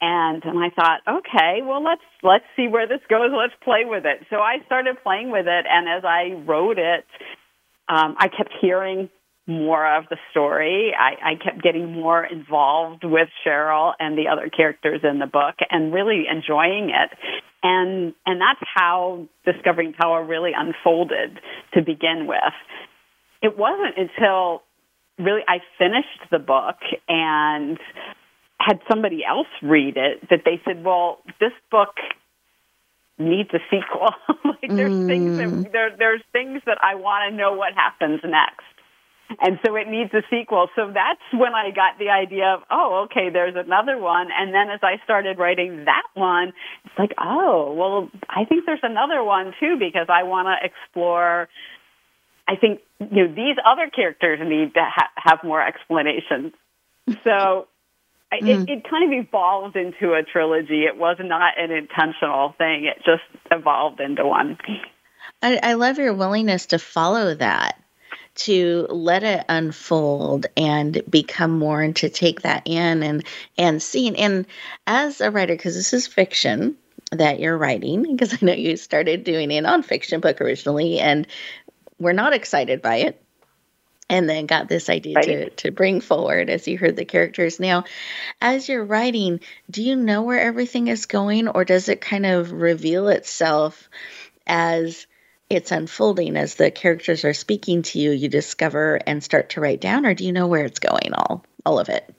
and 0.00 0.42
and 0.44 0.58
I 0.58 0.70
thought, 0.70 1.00
okay, 1.08 1.60
well 1.62 1.82
let's 1.82 2.04
let's 2.22 2.44
see 2.54 2.68
where 2.68 2.86
this 2.86 3.00
goes. 3.08 3.30
Let's 3.32 3.54
play 3.62 3.84
with 3.84 4.04
it. 4.04 4.26
So 4.30 4.36
I 4.36 4.58
started 4.66 4.96
playing 5.02 5.30
with 5.30 5.46
it, 5.46 5.64
and 5.68 5.88
as 5.88 6.04
I 6.04 6.42
wrote 6.46 6.78
it, 6.78 7.04
um, 7.88 8.16
I 8.18 8.28
kept 8.28 8.52
hearing 8.60 9.08
more 9.46 9.96
of 9.96 10.04
the 10.10 10.16
story. 10.30 10.92
I, 10.98 11.32
I 11.32 11.34
kept 11.36 11.62
getting 11.62 11.92
more 11.92 12.24
involved 12.24 13.04
with 13.04 13.28
Cheryl 13.44 13.92
and 13.98 14.18
the 14.18 14.28
other 14.28 14.48
characters 14.48 15.00
in 15.04 15.18
the 15.18 15.26
book, 15.26 15.54
and 15.70 15.92
really 15.92 16.24
enjoying 16.30 16.90
it. 16.90 17.16
And 17.62 18.14
and 18.24 18.40
that's 18.40 18.68
how 18.74 19.26
discovering 19.44 19.92
power 19.92 20.24
really 20.24 20.52
unfolded 20.56 21.38
to 21.74 21.82
begin 21.82 22.26
with. 22.26 22.38
It 23.42 23.56
wasn't 23.56 23.96
until 23.96 24.62
really 25.18 25.42
I 25.46 25.58
finished 25.78 26.30
the 26.30 26.38
book 26.38 26.76
and 27.08 27.78
had 28.58 28.80
somebody 28.88 29.24
else 29.24 29.48
read 29.62 29.96
it 29.96 30.28
that 30.30 30.40
they 30.44 30.60
said, 30.64 30.84
well, 30.84 31.18
this 31.40 31.52
book 31.70 31.94
needs 33.18 33.50
a 33.52 33.58
sequel. 33.70 34.08
like 34.44 34.70
there's 34.70 34.92
mm. 34.92 35.06
things 35.06 35.38
that 35.38 35.48
mm. 35.48 35.72
there 35.72 35.96
there's 35.96 36.22
things 36.32 36.62
that 36.66 36.78
I 36.82 36.94
want 36.96 37.30
to 37.30 37.36
know 37.36 37.54
what 37.54 37.74
happens 37.74 38.20
next. 38.24 38.64
And 39.40 39.58
so 39.64 39.74
it 39.74 39.88
needs 39.88 40.12
a 40.14 40.22
sequel. 40.30 40.68
So 40.76 40.92
that's 40.94 41.20
when 41.32 41.54
I 41.54 41.70
got 41.70 41.98
the 41.98 42.10
idea 42.10 42.54
of, 42.54 42.60
oh, 42.70 43.06
okay, 43.06 43.28
there's 43.30 43.56
another 43.56 43.98
one. 43.98 44.28
And 44.36 44.54
then 44.54 44.70
as 44.70 44.80
I 44.82 45.02
started 45.04 45.38
writing 45.38 45.84
that 45.86 46.06
one, 46.14 46.52
it's 46.84 46.98
like, 46.98 47.12
oh, 47.18 47.72
well, 47.74 48.10
I 48.28 48.44
think 48.44 48.66
there's 48.66 48.80
another 48.82 49.22
one 49.24 49.52
too 49.58 49.76
because 49.78 50.06
I 50.08 50.22
want 50.22 50.48
to 50.48 50.66
explore. 50.66 51.48
I 52.48 52.56
think 52.56 52.80
you 53.00 53.26
know 53.26 53.34
these 53.34 53.56
other 53.66 53.90
characters 53.90 54.38
need 54.42 54.74
to 54.74 54.84
ha- 54.84 55.10
have 55.16 55.40
more 55.42 55.60
explanations. 55.60 56.52
So 57.24 57.66
it, 58.32 58.44
mm. 58.44 58.68
it 58.68 58.88
kind 58.88 59.12
of 59.12 59.26
evolved 59.26 59.76
into 59.76 60.14
a 60.14 60.22
trilogy. 60.22 60.84
It 60.84 60.96
was 60.96 61.16
not 61.20 61.58
an 61.58 61.70
intentional 61.70 62.54
thing. 62.58 62.84
It 62.84 62.98
just 63.04 63.22
evolved 63.50 64.00
into 64.00 64.26
one. 64.26 64.58
I, 65.42 65.58
I 65.62 65.72
love 65.74 65.98
your 65.98 66.14
willingness 66.14 66.66
to 66.66 66.78
follow 66.78 67.34
that, 67.34 67.80
to 68.36 68.86
let 68.90 69.22
it 69.22 69.44
unfold 69.48 70.46
and 70.56 71.02
become 71.08 71.58
more, 71.58 71.82
and 71.82 71.96
to 71.96 72.08
take 72.08 72.42
that 72.42 72.62
in 72.66 73.02
and 73.02 73.24
and 73.58 73.82
see. 73.82 74.14
And 74.16 74.46
as 74.86 75.20
a 75.20 75.30
writer, 75.30 75.54
because 75.54 75.74
this 75.74 75.92
is 75.92 76.06
fiction 76.06 76.76
that 77.12 77.40
you're 77.40 77.56
writing, 77.56 78.02
because 78.02 78.34
I 78.34 78.38
know 78.40 78.52
you 78.52 78.76
started 78.76 79.24
doing 79.24 79.50
a 79.52 79.62
nonfiction 79.62 80.20
book 80.20 80.40
originally, 80.40 80.98
and 80.98 81.26
we're 81.98 82.12
not 82.12 82.34
excited 82.34 82.82
by 82.82 82.96
it 82.96 83.22
and 84.08 84.28
then 84.28 84.46
got 84.46 84.68
this 84.68 84.88
idea 84.88 85.14
right. 85.14 85.24
to, 85.24 85.50
to 85.50 85.70
bring 85.70 86.00
forward 86.00 86.48
as 86.48 86.68
you 86.68 86.78
heard 86.78 86.96
the 86.96 87.04
characters. 87.04 87.58
Now, 87.58 87.84
as 88.40 88.68
you're 88.68 88.84
writing, 88.84 89.40
do 89.70 89.82
you 89.82 89.96
know 89.96 90.22
where 90.22 90.40
everything 90.40 90.88
is 90.88 91.06
going, 91.06 91.48
or 91.48 91.64
does 91.64 91.88
it 91.88 92.00
kind 92.00 92.26
of 92.26 92.52
reveal 92.52 93.08
itself 93.08 93.88
as 94.46 95.06
it's 95.48 95.70
unfolding, 95.70 96.36
as 96.36 96.56
the 96.56 96.70
characters 96.70 97.24
are 97.24 97.34
speaking 97.34 97.82
to 97.82 97.98
you, 97.98 98.10
you 98.10 98.28
discover 98.28 98.98
and 99.06 99.22
start 99.22 99.50
to 99.50 99.60
write 99.60 99.80
down, 99.80 100.06
or 100.06 100.14
do 100.14 100.24
you 100.24 100.32
know 100.32 100.48
where 100.48 100.64
it's 100.64 100.80
going, 100.80 101.12
all, 101.14 101.44
all 101.64 101.78
of 101.78 101.88
it? 101.88 102.12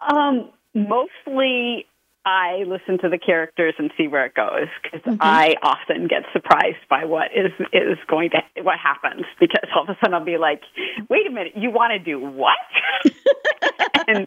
Um, 0.00 0.50
mostly 0.74 1.86
I 2.26 2.64
listen 2.66 2.98
to 3.02 3.10
the 3.10 3.18
characters 3.18 3.74
and 3.78 3.90
see 3.98 4.08
where 4.08 4.24
it 4.24 4.34
goes 4.34 4.68
because 4.82 5.00
mm-hmm. 5.02 5.16
I 5.20 5.56
often 5.62 6.08
get 6.08 6.22
surprised 6.32 6.88
by 6.88 7.04
what 7.04 7.28
is 7.34 7.52
is 7.72 7.98
going 8.08 8.30
to 8.30 8.62
what 8.62 8.78
happens 8.78 9.26
because 9.38 9.68
all 9.76 9.82
of 9.82 9.90
a 9.90 9.96
sudden 10.00 10.14
I'll 10.14 10.24
be 10.24 10.38
like, 10.38 10.62
wait 11.10 11.26
a 11.26 11.30
minute, 11.30 11.52
you 11.56 11.70
want 11.70 11.92
to 11.92 11.98
do 11.98 12.18
what? 12.18 12.56
and 14.08 14.26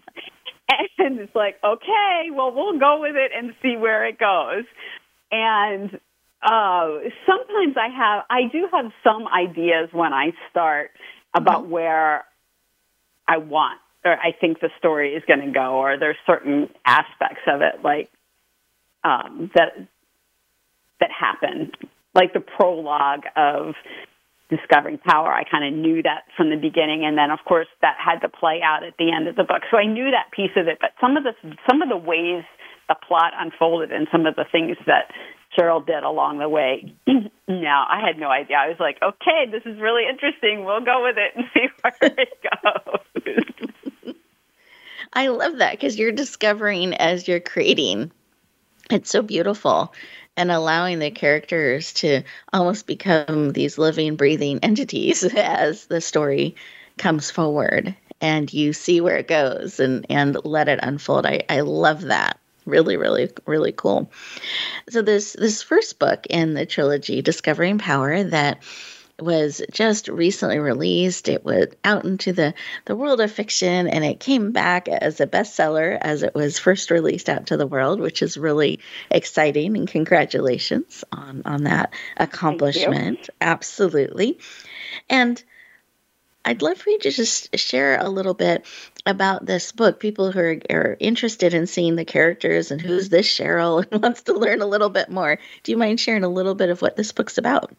and 1.00 1.20
it's 1.20 1.36
like, 1.36 1.56
okay, 1.64 2.30
well 2.32 2.52
we'll 2.52 2.78
go 2.78 3.02
with 3.02 3.16
it 3.16 3.32
and 3.36 3.56
see 3.64 3.78
where 3.78 4.06
it 4.06 4.20
goes. 4.20 4.66
And 5.32 6.00
uh, 6.42 7.00
sometimes 7.26 7.76
I 7.78 7.90
have 7.96 8.24
I 8.30 8.48
do 8.52 8.68
have 8.72 8.92
some 9.04 9.28
ideas 9.28 9.90
when 9.92 10.14
I 10.14 10.32
start 10.52 10.92
about 11.34 11.64
mm-hmm. 11.64 11.72
where 11.72 12.26
I 13.28 13.38
want 13.38 13.80
or 14.08 14.14
I 14.14 14.32
think 14.40 14.60
the 14.60 14.70
story 14.78 15.14
is 15.14 15.24
going 15.28 15.42
to 15.42 15.52
go, 15.52 15.76
or 15.76 15.98
there's 15.98 16.18
certain 16.26 16.70
aspects 16.86 17.42
of 17.48 17.62
it 17.62 17.84
like 17.84 18.10
um, 19.04 19.52
that 19.56 19.74
that 21.00 21.10
happen, 21.12 21.72
like 22.16 22.34
the 22.34 22.40
prologue 22.40 23.26
of 23.36 23.76
discovering 24.50 24.98
power. 24.98 25.32
I 25.32 25.44
kind 25.44 25.66
of 25.66 25.80
knew 25.80 26.02
that 26.04 26.24
from 26.36 26.50
the 26.50 26.56
beginning, 26.56 27.06
and 27.06 27.18
then 27.18 27.32
of 27.32 27.40
course 27.46 27.68
that 27.82 27.98
had 28.00 28.20
to 28.20 28.30
play 28.30 28.62
out 28.64 28.84
at 28.84 28.96
the 28.98 29.12
end 29.12 29.28
of 29.28 29.36
the 29.36 29.44
book. 29.44 29.64
So 29.70 29.78
I 29.78 29.86
knew 29.86 30.12
that 30.12 30.32
piece 30.32 30.56
of 30.56 30.68
it, 30.68 30.78
but 30.80 30.92
some 31.02 31.18
of 31.18 31.24
the 31.24 31.34
some 31.70 31.82
of 31.82 31.90
the 31.90 31.98
ways 31.98 32.44
the 32.88 32.96
plot 32.96 33.34
unfolded 33.38 33.92
and 33.92 34.08
some 34.12 34.26
of 34.26 34.36
the 34.36 34.46
things 34.50 34.78
that 34.86 35.12
Cheryl 35.58 35.86
did 35.86 36.04
along 36.04 36.40
the 36.40 36.50
way. 36.50 36.94
now, 37.48 37.86
I 37.90 38.02
had 38.06 38.18
no 38.18 38.30
idea. 38.30 38.58
I 38.58 38.70
was 38.70 38.80
like, 38.80 38.98
okay, 39.02 39.50
this 39.52 39.64
is 39.66 39.80
really 39.80 40.04
interesting. 40.10 40.66
We'll 40.66 40.82
go 40.82 41.04
with 41.04 41.18
it 41.18 41.34
and 41.36 41.46
see 41.54 41.68
where 41.82 42.14
it 42.18 42.34
goes. 42.44 44.16
I 45.14 45.28
love 45.28 45.58
that 45.58 45.72
because 45.72 45.98
you're 45.98 46.12
discovering 46.12 46.94
as 46.94 47.28
you're 47.28 47.40
creating. 47.40 48.12
It's 48.90 49.10
so 49.10 49.22
beautiful 49.22 49.94
and 50.36 50.52
allowing 50.52 51.00
the 51.00 51.12
characters 51.12 51.94
to 51.94 52.24
almost 52.54 52.88
become 52.88 53.52
these 53.52 53.78
living, 53.78 54.16
breathing 54.16 54.60
entities 54.62 55.24
as 55.36 55.86
the 55.86 56.02
story 56.02 56.56
comes 56.98 57.32
forward 57.32 57.96
and 58.22 58.52
you 58.52 58.74
see 58.74 59.02
where 59.02 59.18
it 59.18 59.28
goes 59.28 59.80
and, 59.80 60.06
and 60.10 60.38
let 60.44 60.68
it 60.68 60.80
unfold. 60.82 61.26
I, 61.26 61.44
I 61.50 61.62
love 61.62 62.04
that. 62.04 62.40
Really, 62.68 62.98
really, 62.98 63.32
really 63.46 63.72
cool. 63.72 64.12
So 64.90 65.02
this 65.02 65.34
this 65.40 65.64
first 65.64 66.00
book 66.00 66.28
in 66.30 66.54
the 66.54 66.66
trilogy, 66.66 67.22
Discovering 67.22 67.78
Power, 67.78 68.26
that 68.26 68.62
was 69.20 69.62
just 69.72 70.10
recently 70.10 70.60
released. 70.60 71.28
It 71.28 71.44
was 71.44 71.68
out 71.84 72.06
into 72.06 72.34
the, 72.34 72.54
the 72.86 72.96
world 72.96 73.20
of 73.20 73.32
fiction 73.32 73.88
and 73.88 74.06
it 74.06 74.20
came 74.20 74.52
back 74.52 74.88
as 74.88 75.20
a 75.20 75.26
bestseller 75.26 75.98
as 76.00 76.24
it 76.24 76.36
was 76.36 76.60
first 76.60 76.92
released 76.92 77.30
out 77.30 77.48
to 77.48 77.58
the 77.58 77.66
world, 77.66 78.00
which 78.00 78.22
is 78.22 78.38
really 78.38 78.80
exciting. 79.10 79.76
And 79.76 79.88
congratulations 79.88 81.04
on, 81.12 81.42
on 81.46 81.64
that 81.64 81.94
accomplishment. 82.18 83.30
Absolutely. 83.42 84.38
And 85.10 85.42
I'd 86.48 86.62
love 86.62 86.78
for 86.78 86.90
you 86.90 87.00
to 87.00 87.12
just 87.12 87.58
share 87.58 88.00
a 88.00 88.08
little 88.08 88.34
bit 88.34 88.66
about 89.06 89.46
this 89.46 89.74
book. 89.74 90.00
People 90.00 90.32
who 90.32 90.40
are, 90.40 90.58
are, 90.70 90.98
interested 90.98 91.54
in 91.54 91.68
seeing 91.68 91.98
the 91.98 92.06
characters 92.06 92.72
and 92.72 92.80
who's 92.80 93.10
this 93.10 93.28
Cheryl 93.28 93.86
and 93.92 94.02
wants 94.02 94.22
to 94.24 94.34
learn 94.34 94.62
a 94.62 94.66
little 94.66 94.88
bit 94.88 95.10
more. 95.10 95.38
Do 95.64 95.72
you 95.74 95.78
mind 95.78 96.00
sharing 96.00 96.24
a 96.24 96.30
little 96.30 96.56
bit 96.56 96.70
of 96.70 96.82
what 96.82 96.96
this 96.96 97.12
book's 97.12 97.38
about? 97.38 97.76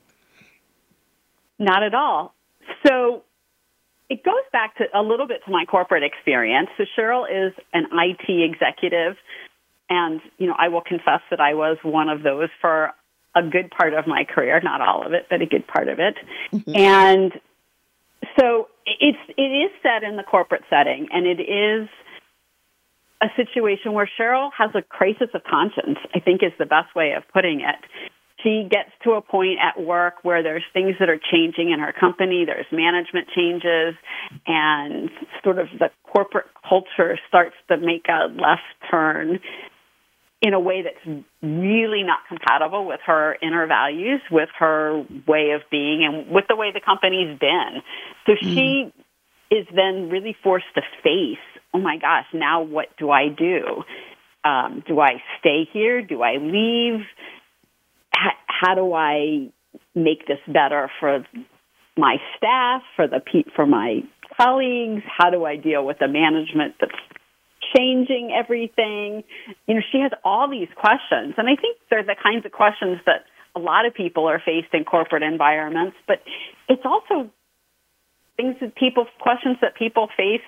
Not 1.59 1.83
at 1.83 1.95
all. 1.95 2.35
So 2.87 3.23
it 4.11 4.23
goes 4.23 4.45
back 4.53 4.77
to 4.77 4.85
a 4.95 5.01
little 5.01 5.27
bit 5.27 5.41
to 5.47 5.51
my 5.51 5.65
corporate 5.65 6.03
experience. 6.03 6.69
So 6.77 6.85
Cheryl 6.95 7.25
is 7.25 7.55
an 7.73 7.87
IT 7.91 8.29
executive, 8.29 9.17
and 9.89 10.21
you 10.37 10.47
know 10.47 10.55
I 10.59 10.69
will 10.69 10.83
confess 10.83 11.23
that 11.31 11.41
I 11.41 11.55
was 11.55 11.79
one 11.83 12.11
of 12.11 12.23
those 12.23 12.51
for 12.61 12.93
a 13.35 13.43
good 13.43 13.71
part 13.71 13.95
of 13.95 14.07
my 14.07 14.25
career, 14.25 14.61
not 14.63 14.83
all 14.83 15.07
of 15.07 15.15
it, 15.15 15.27
but 15.31 15.41
a 15.41 15.47
good 15.47 15.67
part 15.67 15.89
of 15.89 15.99
it. 15.99 16.17
Mm-hmm. 16.53 16.77
And 16.77 17.33
so 18.39 18.69
it's 18.87 19.19
it 19.37 19.43
is 19.43 19.71
set 19.83 20.03
in 20.09 20.17
the 20.17 20.23
corporate 20.23 20.63
setting, 20.71 21.09
and 21.13 21.27
it 21.27 21.41
is 21.41 21.89
a 23.21 23.27
situation 23.37 23.93
where 23.93 24.09
Cheryl 24.19 24.51
has 24.57 24.71
a 24.75 24.83
crisis 24.83 25.29
of 25.35 25.43
conscience. 25.45 25.99
I 26.15 26.21
think 26.21 26.43
is 26.43 26.53
the 26.59 26.67
best 26.67 26.95
way 26.95 27.13
of 27.17 27.25
putting 27.33 27.61
it 27.61 27.85
she 28.43 28.69
gets 28.71 28.91
to 29.05 29.13
a 29.13 29.21
point 29.21 29.59
at 29.61 29.83
work 29.83 30.15
where 30.23 30.43
there's 30.43 30.63
things 30.73 30.95
that 31.01 31.09
are 31.09 31.19
changing 31.19 31.71
in 31.73 31.81
her 31.81 31.93
company, 31.99 32.45
there's 32.47 32.67
management 32.71 33.29
changes, 33.35 33.95
and 34.47 35.11
sort 35.43 35.59
of 35.59 35.67
the 35.79 35.91
corporate 36.05 36.47
culture 36.69 37.19
starts 37.29 37.57
to 37.69 37.77
make 37.77 38.07
a 38.09 38.29
left 38.29 38.63
turn 38.91 39.41
in 40.41 40.55
a 40.55 40.61
way 40.61 40.83
that's 40.83 41.25
really 41.43 42.05
not 42.05 42.21
compatible 42.29 42.87
with 42.87 43.01
her 43.07 43.37
inner 43.43 43.67
values, 43.67 44.21
with 44.31 44.49
her 44.59 45.05
way 45.27 45.51
of 45.51 45.63
being, 45.71 46.05
and 46.05 46.33
with 46.33 46.45
the 46.49 46.57
way 46.57 46.71
the 46.73 46.81
company's 46.81 47.39
been. 47.39 47.83
So 48.27 48.33
mm-hmm. 48.33 48.55
she 48.55 48.93
is 49.51 49.67
then 49.75 50.11
really 50.11 50.37
forced 50.43 50.67
to 50.75 50.83
face, 51.03 51.39
oh 51.75 51.79
my 51.79 51.97
gosh, 51.97 52.27
now 52.33 52.63
what 52.63 52.87
do 52.99 53.11
I 53.11 53.29
do? 53.29 53.83
Um, 54.45 54.85
do 54.87 55.01
I 55.01 55.21
stay 55.41 55.69
here? 55.73 56.03
Do 56.03 56.23
I 56.23 56.37
leave? 56.37 57.05
how 58.61 58.75
do 58.75 58.93
I 58.93 59.51
make 59.95 60.27
this 60.27 60.39
better 60.47 60.91
for 61.01 61.25
my 61.97 62.17
staff, 62.37 62.83
for 62.97 63.07
the 63.07 63.21
for 63.55 63.67
my 63.67 64.01
colleagues? 64.37 65.03
How 65.07 65.31
do 65.31 65.45
I 65.45 65.57
deal 65.57 65.85
with 65.85 65.99
the 65.99 66.09
management 66.09 66.75
that's 66.81 66.93
changing 67.75 68.33
everything? 68.33 69.25
You 69.67 69.75
know, 69.75 69.81
she 69.93 70.01
has 70.01 70.13
all 70.25 70.49
these 70.51 70.69
questions, 70.75 71.35
and 71.37 71.49
I 71.49 71.57
think 71.57 71.79
they're 71.91 72.03
the 72.03 72.17
kinds 72.21 72.45
of 72.47 72.53
questions 72.53 72.99
that 73.07 73.25
a 73.55 73.59
lot 73.59 73.87
of 73.87 73.95
people 73.95 74.29
are 74.29 74.41
faced 74.45 74.73
in 74.73 74.85
corporate 74.85 75.23
environments. 75.23 75.97
But 76.07 76.23
it's 76.69 76.85
also 76.85 77.31
things 78.37 78.57
that 78.61 78.75
people 78.77 79.07
questions 79.19 79.57
that 79.61 79.75
people 79.77 80.09
face, 80.17 80.47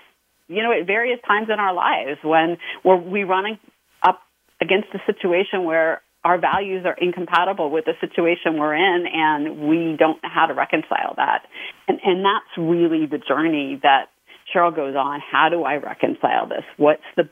you 0.48 0.62
know, 0.62 0.72
at 0.72 0.86
various 0.86 1.20
times 1.26 1.48
in 1.52 1.58
our 1.58 1.74
lives 1.74 2.20
when 2.22 2.58
we're 2.84 2.96
we 2.96 3.24
running 3.24 3.58
up 4.02 4.20
against 4.60 4.88
a 4.94 5.00
situation 5.06 5.64
where 5.64 6.02
our 6.22 6.38
values 6.38 6.84
are 6.84 6.96
incompatible 7.00 7.70
with 7.70 7.86
the 7.86 7.94
situation 8.00 8.58
we're 8.58 8.74
in 8.74 9.06
and 9.12 9.68
we 9.68 9.96
don't 9.98 10.22
know 10.22 10.28
how 10.28 10.46
to 10.46 10.54
reconcile 10.54 11.14
that. 11.16 11.46
And, 11.88 11.98
and 12.04 12.24
that's 12.24 12.58
really 12.58 13.06
the 13.06 13.18
journey 13.18 13.80
that 13.82 14.10
Cheryl 14.52 14.74
goes 14.74 14.96
on. 14.96 15.20
How 15.20 15.48
do 15.48 15.64
I 15.64 15.76
reconcile 15.76 16.48
this? 16.48 16.64
What's 16.76 17.02
the 17.16 17.28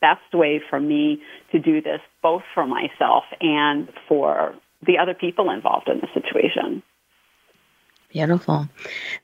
best 0.00 0.32
way 0.32 0.60
for 0.70 0.78
me 0.78 1.22
to 1.52 1.58
do 1.58 1.80
this, 1.80 2.00
both 2.22 2.42
for 2.54 2.66
myself 2.66 3.24
and 3.40 3.88
for 4.08 4.54
the 4.86 4.98
other 4.98 5.14
people 5.14 5.50
involved 5.50 5.88
in 5.88 6.00
the 6.00 6.08
situation? 6.14 6.82
Beautiful. 8.10 8.68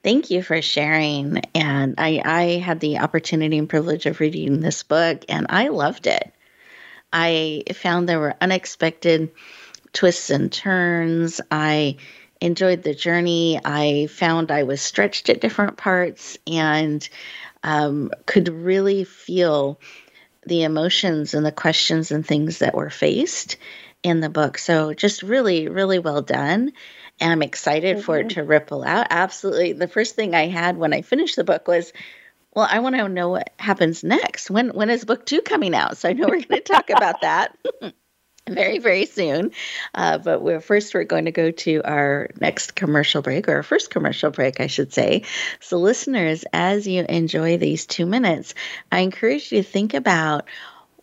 Thank 0.02 0.30
you 0.30 0.42
for 0.42 0.60
sharing. 0.60 1.40
And 1.54 1.94
I, 1.96 2.20
I 2.24 2.42
had 2.58 2.80
the 2.80 2.98
opportunity 2.98 3.56
and 3.56 3.68
privilege 3.68 4.04
of 4.04 4.20
reading 4.20 4.60
this 4.60 4.82
book 4.82 5.24
and 5.28 5.46
I 5.48 5.68
loved 5.68 6.06
it. 6.06 6.32
I 7.12 7.62
found 7.74 8.08
there 8.08 8.20
were 8.20 8.34
unexpected 8.40 9.30
twists 9.92 10.28
and 10.28 10.52
turns. 10.52 11.40
I 11.50 11.96
enjoyed 12.44 12.82
the 12.82 12.94
journey. 12.94 13.58
I 13.64 14.06
found 14.10 14.50
I 14.50 14.64
was 14.64 14.82
stretched 14.82 15.30
at 15.30 15.40
different 15.40 15.78
parts 15.78 16.36
and 16.46 17.06
um, 17.62 18.10
could 18.26 18.48
really 18.48 19.04
feel 19.04 19.80
the 20.46 20.64
emotions 20.64 21.32
and 21.32 21.44
the 21.44 21.52
questions 21.52 22.10
and 22.10 22.24
things 22.24 22.58
that 22.58 22.74
were 22.74 22.90
faced 22.90 23.56
in 24.02 24.20
the 24.20 24.28
book. 24.28 24.58
So 24.58 24.92
just 24.92 25.22
really, 25.22 25.68
really 25.68 25.98
well 25.98 26.20
done. 26.20 26.72
And 27.18 27.32
I'm 27.32 27.42
excited 27.42 27.96
mm-hmm. 27.96 28.04
for 28.04 28.18
it 28.18 28.28
mm-hmm. 28.28 28.40
to 28.40 28.44
ripple 28.44 28.84
out. 28.84 29.06
Absolutely. 29.08 29.72
The 29.72 29.88
first 29.88 30.14
thing 30.14 30.34
I 30.34 30.48
had 30.48 30.76
when 30.76 30.92
I 30.92 31.00
finished 31.00 31.36
the 31.36 31.44
book 31.44 31.66
was, 31.66 31.94
well, 32.54 32.68
I 32.70 32.80
want 32.80 32.94
to 32.96 33.08
know 33.08 33.30
what 33.30 33.50
happens 33.58 34.04
next. 34.04 34.50
When 34.50 34.68
when 34.68 34.90
is 34.90 35.06
book 35.06 35.24
two 35.24 35.40
coming 35.40 35.74
out? 35.74 35.96
So 35.96 36.10
I 36.10 36.12
know 36.12 36.26
we're 36.28 36.42
going 36.42 36.48
to 36.48 36.60
talk 36.60 36.90
about 36.90 37.22
that. 37.22 37.56
very 38.48 38.78
very 38.78 39.06
soon 39.06 39.52
uh, 39.94 40.18
but 40.18 40.42
we're 40.42 40.60
first 40.60 40.92
we're 40.92 41.04
going 41.04 41.24
to 41.24 41.32
go 41.32 41.50
to 41.50 41.80
our 41.82 42.28
next 42.40 42.74
commercial 42.74 43.22
break 43.22 43.48
or 43.48 43.56
our 43.56 43.62
first 43.62 43.90
commercial 43.90 44.30
break 44.30 44.60
i 44.60 44.66
should 44.66 44.92
say 44.92 45.22
so 45.60 45.78
listeners 45.78 46.44
as 46.52 46.86
you 46.86 47.04
enjoy 47.08 47.56
these 47.56 47.86
two 47.86 48.04
minutes 48.04 48.54
i 48.92 49.00
encourage 49.00 49.50
you 49.50 49.62
to 49.62 49.68
think 49.68 49.94
about 49.94 50.46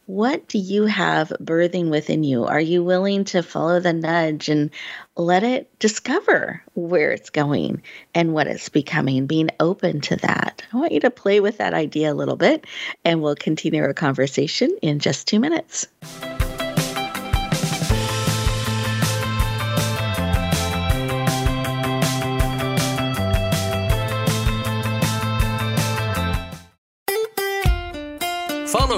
what 0.08 0.48
do 0.50 0.58
you 0.58 0.88
have 0.88 1.32
birthing 1.42 1.90
within 1.90 2.24
you? 2.24 2.44
Are 2.44 2.60
you 2.60 2.84
willing 2.84 3.24
to 3.26 3.42
follow 3.42 3.80
the 3.80 3.94
nudge 3.94 4.50
and 4.50 4.72
let 5.16 5.44
it 5.44 5.80
discover 5.80 6.62
where 6.74 7.14
it's 7.14 7.30
going 7.30 7.82
and 8.14 8.34
what 8.34 8.48
it's 8.48 8.68
becoming, 8.68 9.26
being 9.26 9.52
open 9.60 10.02
to 10.02 10.18
that? 10.18 10.64
I 10.74 10.78
want 10.78 10.92
you 10.92 11.00
to 11.02 11.12
play 11.12 11.40
with 11.40 11.60
that 11.60 11.74
idea 11.74 12.12
a 12.12 12.16
little 12.16 12.36
bit, 12.36 12.66
and 13.06 13.22
we'll 13.22 13.36
continue 13.36 13.84
our 13.84 13.94
conversation 13.94 14.78
in 14.82 15.00
just 15.00 15.30
two 15.30 15.40
minutes. 15.40 15.88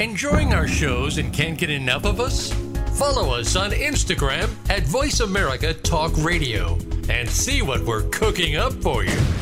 Enjoying 0.00 0.54
our 0.54 0.66
shows 0.66 1.18
and 1.18 1.30
can't 1.30 1.58
get 1.58 1.68
enough 1.68 2.06
of 2.06 2.20
us? 2.20 2.54
Follow 2.94 3.38
us 3.38 3.54
on 3.54 3.70
Instagram 3.72 4.48
at 4.70 4.82
Voice 4.84 5.20
America 5.20 5.74
Talk 5.74 6.16
Radio 6.24 6.78
and 7.10 7.28
see 7.28 7.60
what 7.60 7.82
we're 7.82 8.08
cooking 8.08 8.56
up 8.56 8.72
for 8.72 9.04
you. 9.04 9.39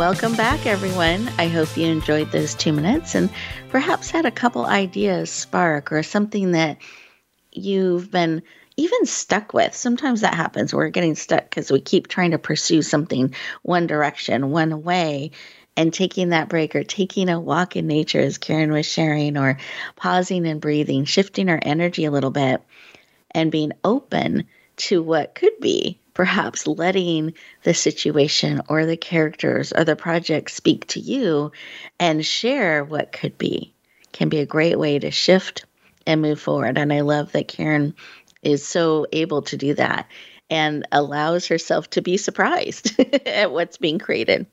Welcome 0.00 0.34
back, 0.34 0.64
everyone. 0.64 1.30
I 1.36 1.48
hope 1.48 1.76
you 1.76 1.86
enjoyed 1.86 2.32
those 2.32 2.54
two 2.54 2.72
minutes 2.72 3.14
and 3.14 3.28
perhaps 3.68 4.10
had 4.10 4.24
a 4.24 4.30
couple 4.30 4.64
ideas 4.64 5.28
spark 5.28 5.92
or 5.92 6.02
something 6.02 6.52
that 6.52 6.78
you've 7.52 8.10
been 8.10 8.42
even 8.78 9.04
stuck 9.04 9.52
with. 9.52 9.74
Sometimes 9.74 10.22
that 10.22 10.32
happens. 10.32 10.72
We're 10.72 10.88
getting 10.88 11.16
stuck 11.16 11.44
because 11.44 11.70
we 11.70 11.82
keep 11.82 12.08
trying 12.08 12.30
to 12.30 12.38
pursue 12.38 12.80
something 12.80 13.34
one 13.60 13.86
direction, 13.86 14.50
one 14.50 14.84
way, 14.84 15.32
and 15.76 15.92
taking 15.92 16.30
that 16.30 16.48
break 16.48 16.74
or 16.74 16.82
taking 16.82 17.28
a 17.28 17.38
walk 17.38 17.76
in 17.76 17.86
nature, 17.86 18.20
as 18.20 18.38
Karen 18.38 18.72
was 18.72 18.86
sharing, 18.86 19.36
or 19.36 19.58
pausing 19.96 20.46
and 20.46 20.62
breathing, 20.62 21.04
shifting 21.04 21.50
our 21.50 21.60
energy 21.60 22.06
a 22.06 22.10
little 22.10 22.30
bit, 22.30 22.62
and 23.32 23.52
being 23.52 23.72
open 23.84 24.46
to 24.78 25.02
what 25.02 25.34
could 25.34 25.60
be 25.60 25.99
perhaps 26.20 26.66
letting 26.66 27.32
the 27.62 27.72
situation 27.72 28.60
or 28.68 28.84
the 28.84 28.94
characters 28.94 29.72
or 29.72 29.84
the 29.84 29.96
project 29.96 30.50
speak 30.50 30.86
to 30.86 31.00
you 31.00 31.50
and 31.98 32.26
share 32.26 32.84
what 32.84 33.10
could 33.10 33.38
be 33.38 33.72
can 34.12 34.28
be 34.28 34.36
a 34.36 34.44
great 34.44 34.78
way 34.78 34.98
to 34.98 35.10
shift 35.10 35.64
and 36.06 36.20
move 36.20 36.38
forward. 36.38 36.76
And 36.76 36.92
I 36.92 37.00
love 37.00 37.32
that 37.32 37.48
Karen 37.48 37.94
is 38.42 38.62
so 38.62 39.06
able 39.14 39.40
to 39.40 39.56
do 39.56 39.72
that 39.72 40.08
and 40.50 40.86
allows 40.92 41.46
herself 41.46 41.88
to 41.88 42.02
be 42.02 42.18
surprised 42.18 43.00
at 43.26 43.50
what's 43.50 43.78
being 43.78 43.98
created 43.98 44.44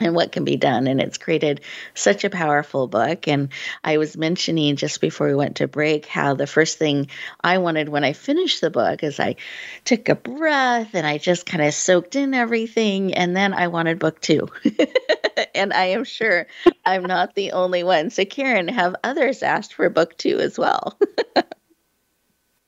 and 0.00 0.14
what 0.14 0.32
can 0.32 0.44
be 0.44 0.56
done. 0.56 0.86
And 0.86 1.00
it's 1.00 1.18
created 1.18 1.60
such 1.94 2.24
a 2.24 2.30
powerful 2.30 2.86
book. 2.86 3.28
And 3.28 3.48
I 3.82 3.98
was 3.98 4.16
mentioning 4.16 4.76
just 4.76 5.00
before 5.00 5.28
we 5.28 5.34
went 5.34 5.56
to 5.56 5.68
break 5.68 6.06
how 6.06 6.34
the 6.34 6.46
first 6.46 6.78
thing 6.78 7.08
I 7.42 7.58
wanted 7.58 7.88
when 7.88 8.04
I 8.04 8.12
finished 8.12 8.60
the 8.60 8.70
book 8.70 9.02
is 9.02 9.18
I 9.20 9.36
took 9.84 10.08
a 10.08 10.14
breath 10.14 10.90
and 10.94 11.06
I 11.06 11.18
just 11.18 11.46
kind 11.46 11.62
of 11.64 11.74
soaked 11.74 12.16
in 12.16 12.34
everything. 12.34 13.14
And 13.14 13.36
then 13.36 13.52
I 13.52 13.68
wanted 13.68 13.98
book 13.98 14.20
two. 14.20 14.48
and 15.54 15.72
I 15.72 15.86
am 15.86 16.04
sure 16.04 16.46
I'm 16.84 17.02
not 17.04 17.34
the 17.34 17.52
only 17.52 17.82
one. 17.82 18.10
So, 18.10 18.24
Karen, 18.24 18.68
have 18.68 18.96
others 19.04 19.42
asked 19.42 19.74
for 19.74 19.88
book 19.90 20.16
two 20.16 20.38
as 20.38 20.58
well? 20.58 20.98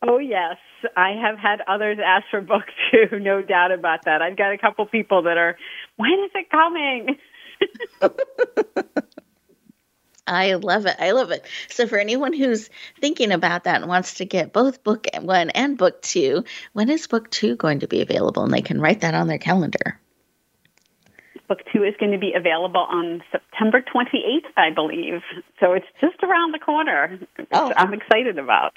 oh, 0.02 0.18
yes. 0.18 0.56
I 0.96 1.10
have 1.10 1.38
had 1.38 1.60
others 1.66 1.98
ask 2.04 2.26
for 2.30 2.40
book 2.40 2.64
two, 2.90 3.18
no 3.18 3.42
doubt 3.42 3.72
about 3.72 4.04
that. 4.04 4.22
I've 4.22 4.36
got 4.36 4.52
a 4.52 4.58
couple 4.58 4.86
people 4.86 5.22
that 5.22 5.36
are, 5.36 5.56
when 5.96 6.12
is 6.24 6.30
it 6.34 6.50
coming? 6.50 7.16
I 10.26 10.54
love 10.54 10.86
it. 10.86 10.96
I 10.98 11.10
love 11.10 11.32
it. 11.32 11.44
So, 11.68 11.86
for 11.88 11.98
anyone 11.98 12.32
who's 12.32 12.70
thinking 13.00 13.32
about 13.32 13.64
that 13.64 13.80
and 13.80 13.88
wants 13.88 14.14
to 14.14 14.24
get 14.24 14.52
both 14.52 14.84
book 14.84 15.08
one 15.20 15.50
and 15.50 15.76
book 15.76 16.00
two, 16.02 16.44
when 16.72 16.88
is 16.88 17.08
book 17.08 17.30
two 17.30 17.56
going 17.56 17.80
to 17.80 17.88
be 17.88 18.00
available? 18.00 18.44
And 18.44 18.52
they 18.52 18.62
can 18.62 18.80
write 18.80 19.00
that 19.00 19.14
on 19.14 19.26
their 19.26 19.38
calendar. 19.38 19.98
Book 21.48 21.60
two 21.72 21.82
is 21.82 21.94
going 21.98 22.12
to 22.12 22.18
be 22.18 22.32
available 22.36 22.86
on 22.88 23.24
September 23.32 23.82
28th, 23.82 24.46
I 24.56 24.70
believe. 24.72 25.22
So, 25.58 25.72
it's 25.72 25.86
just 26.00 26.22
around 26.22 26.54
the 26.54 26.60
corner. 26.60 27.18
Oh. 27.50 27.72
I'm 27.76 27.92
excited 27.92 28.38
about. 28.38 28.74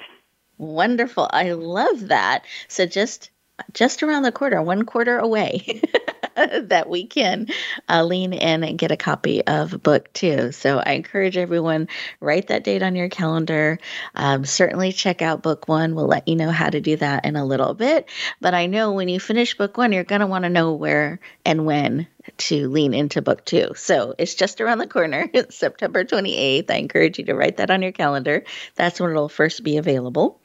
Wonderful. 0.64 1.30
I 1.32 1.52
love 1.52 2.08
that. 2.08 2.46
So 2.70 2.86
just 2.86 3.30
just 3.74 4.02
around 4.02 4.24
the 4.24 4.32
corner, 4.32 4.62
one 4.62 4.84
quarter 4.84 5.20
away, 5.20 5.82
that 6.36 6.90
we 6.90 7.06
can 7.06 7.48
uh, 7.88 8.04
lean 8.04 8.34
in 8.34 8.64
and 8.64 8.80
get 8.80 8.92
a 8.92 8.98
copy 8.98 9.46
of 9.46 9.84
book 9.84 10.12
two. 10.14 10.52
So 10.52 10.80
I 10.80 10.94
encourage 10.94 11.38
everyone 11.38 11.88
write 12.20 12.48
that 12.48 12.64
date 12.64 12.82
on 12.82 12.96
your 12.96 13.10
calendar. 13.10 13.78
Um, 14.16 14.46
certainly 14.46 14.92
check 14.92 15.22
out 15.22 15.44
book 15.44 15.68
one. 15.68 15.96
We'll 15.96 16.08
let 16.08 16.28
you 16.28 16.36
know 16.36 16.50
how 16.50 16.70
to 16.70 16.82
do 16.82 16.96
that 16.96 17.26
in 17.26 17.36
a 17.36 17.46
little 17.46 17.74
bit. 17.74 18.10
But 18.42 18.54
I 18.54 18.66
know 18.66 18.94
when 18.94 19.10
you 19.10 19.20
finish 19.20 19.56
book 19.58 19.78
one, 19.78 19.92
you're 19.92 20.04
going 20.04 20.22
to 20.22 20.28
want 20.28 20.44
to 20.46 20.50
know 20.50 20.74
where 20.74 21.20
and 21.46 21.66
when 21.66 22.08
to 22.38 22.70
lean 22.70 22.94
into 22.94 23.22
book 23.22 23.46
two. 23.46 23.74
So 23.76 24.16
it's 24.18 24.36
just 24.36 24.62
around 24.62 24.78
the 24.78 24.88
corner. 24.88 25.30
It's 25.34 25.58
September 25.64 26.06
28th. 26.06 26.72
I 26.72 26.76
encourage 26.76 27.20
you 27.20 27.26
to 27.26 27.36
write 27.36 27.58
that 27.58 27.70
on 27.70 27.82
your 27.82 27.92
calendar. 27.92 28.44
That's 28.76 29.00
when 29.00 29.12
it'll 29.12 29.30
first 29.30 29.64
be 29.64 29.78
available. 29.78 30.40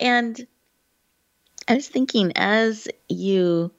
And 0.00 0.46
I 1.68 1.74
was 1.74 1.88
thinking 1.88 2.32
as 2.36 2.88
you 3.08 3.72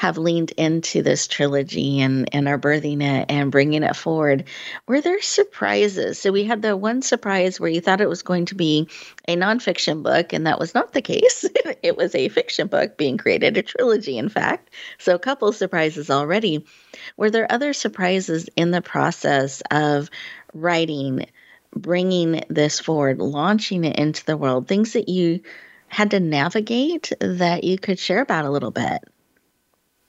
have 0.00 0.16
leaned 0.16 0.50
into 0.52 1.02
this 1.02 1.26
trilogy 1.26 2.00
and, 2.00 2.34
and 2.34 2.48
are 2.48 2.58
birthing 2.58 3.02
it 3.02 3.26
and 3.28 3.52
bringing 3.52 3.82
it 3.82 3.94
forward, 3.94 4.44
were 4.88 5.02
there 5.02 5.20
surprises? 5.20 6.18
So 6.18 6.32
we 6.32 6.44
had 6.44 6.62
the 6.62 6.74
one 6.74 7.02
surprise 7.02 7.60
where 7.60 7.68
you 7.68 7.82
thought 7.82 8.00
it 8.00 8.08
was 8.08 8.22
going 8.22 8.46
to 8.46 8.54
be 8.54 8.88
a 9.28 9.36
nonfiction 9.36 10.02
book, 10.02 10.32
and 10.32 10.46
that 10.46 10.58
was 10.58 10.74
not 10.74 10.94
the 10.94 11.02
case. 11.02 11.44
it 11.82 11.98
was 11.98 12.14
a 12.14 12.30
fiction 12.30 12.68
book 12.68 12.96
being 12.96 13.18
created, 13.18 13.58
a 13.58 13.62
trilogy, 13.62 14.16
in 14.16 14.30
fact. 14.30 14.70
So 14.96 15.14
a 15.14 15.18
couple 15.18 15.52
surprises 15.52 16.08
already. 16.08 16.64
Were 17.18 17.30
there 17.30 17.52
other 17.52 17.74
surprises 17.74 18.48
in 18.56 18.70
the 18.70 18.80
process 18.80 19.62
of 19.70 20.08
writing, 20.54 21.26
bringing 21.74 22.42
this 22.48 22.80
forward, 22.80 23.18
launching 23.18 23.84
it 23.84 23.98
into 23.98 24.24
the 24.24 24.36
world, 24.36 24.66
things 24.66 24.94
that 24.94 25.08
you 25.08 25.40
had 25.88 26.12
to 26.12 26.20
navigate 26.20 27.12
that 27.20 27.64
you 27.64 27.78
could 27.78 27.98
share 27.98 28.20
about 28.20 28.44
a 28.44 28.50
little 28.50 28.70
bit? 28.70 29.02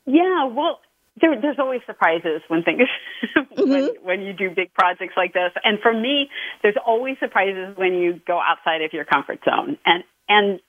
Yeah, 0.06 0.46
well, 0.46 0.80
there, 1.20 1.40
there's 1.40 1.60
always 1.60 1.82
surprises 1.86 2.42
when 2.48 2.64
things 2.64 2.82
mm-hmm. 3.38 3.70
when, 3.70 3.90
when 4.04 4.22
you 4.22 4.34
do 4.34 4.50
big 4.50 4.74
projects 4.74 5.14
like 5.18 5.34
this, 5.34 5.52
and 5.64 5.80
for 5.82 5.94
me, 5.94 6.30
there's 6.64 6.78
always 6.86 7.18
surprises 7.20 7.76
when 7.78 7.94
you 7.94 8.20
go 8.26 8.40
outside 8.40 8.82
of 8.82 8.94
your 8.94 9.06
comfort 9.06 9.40
zone, 9.46 9.78
and 9.86 10.04
and 10.30 10.60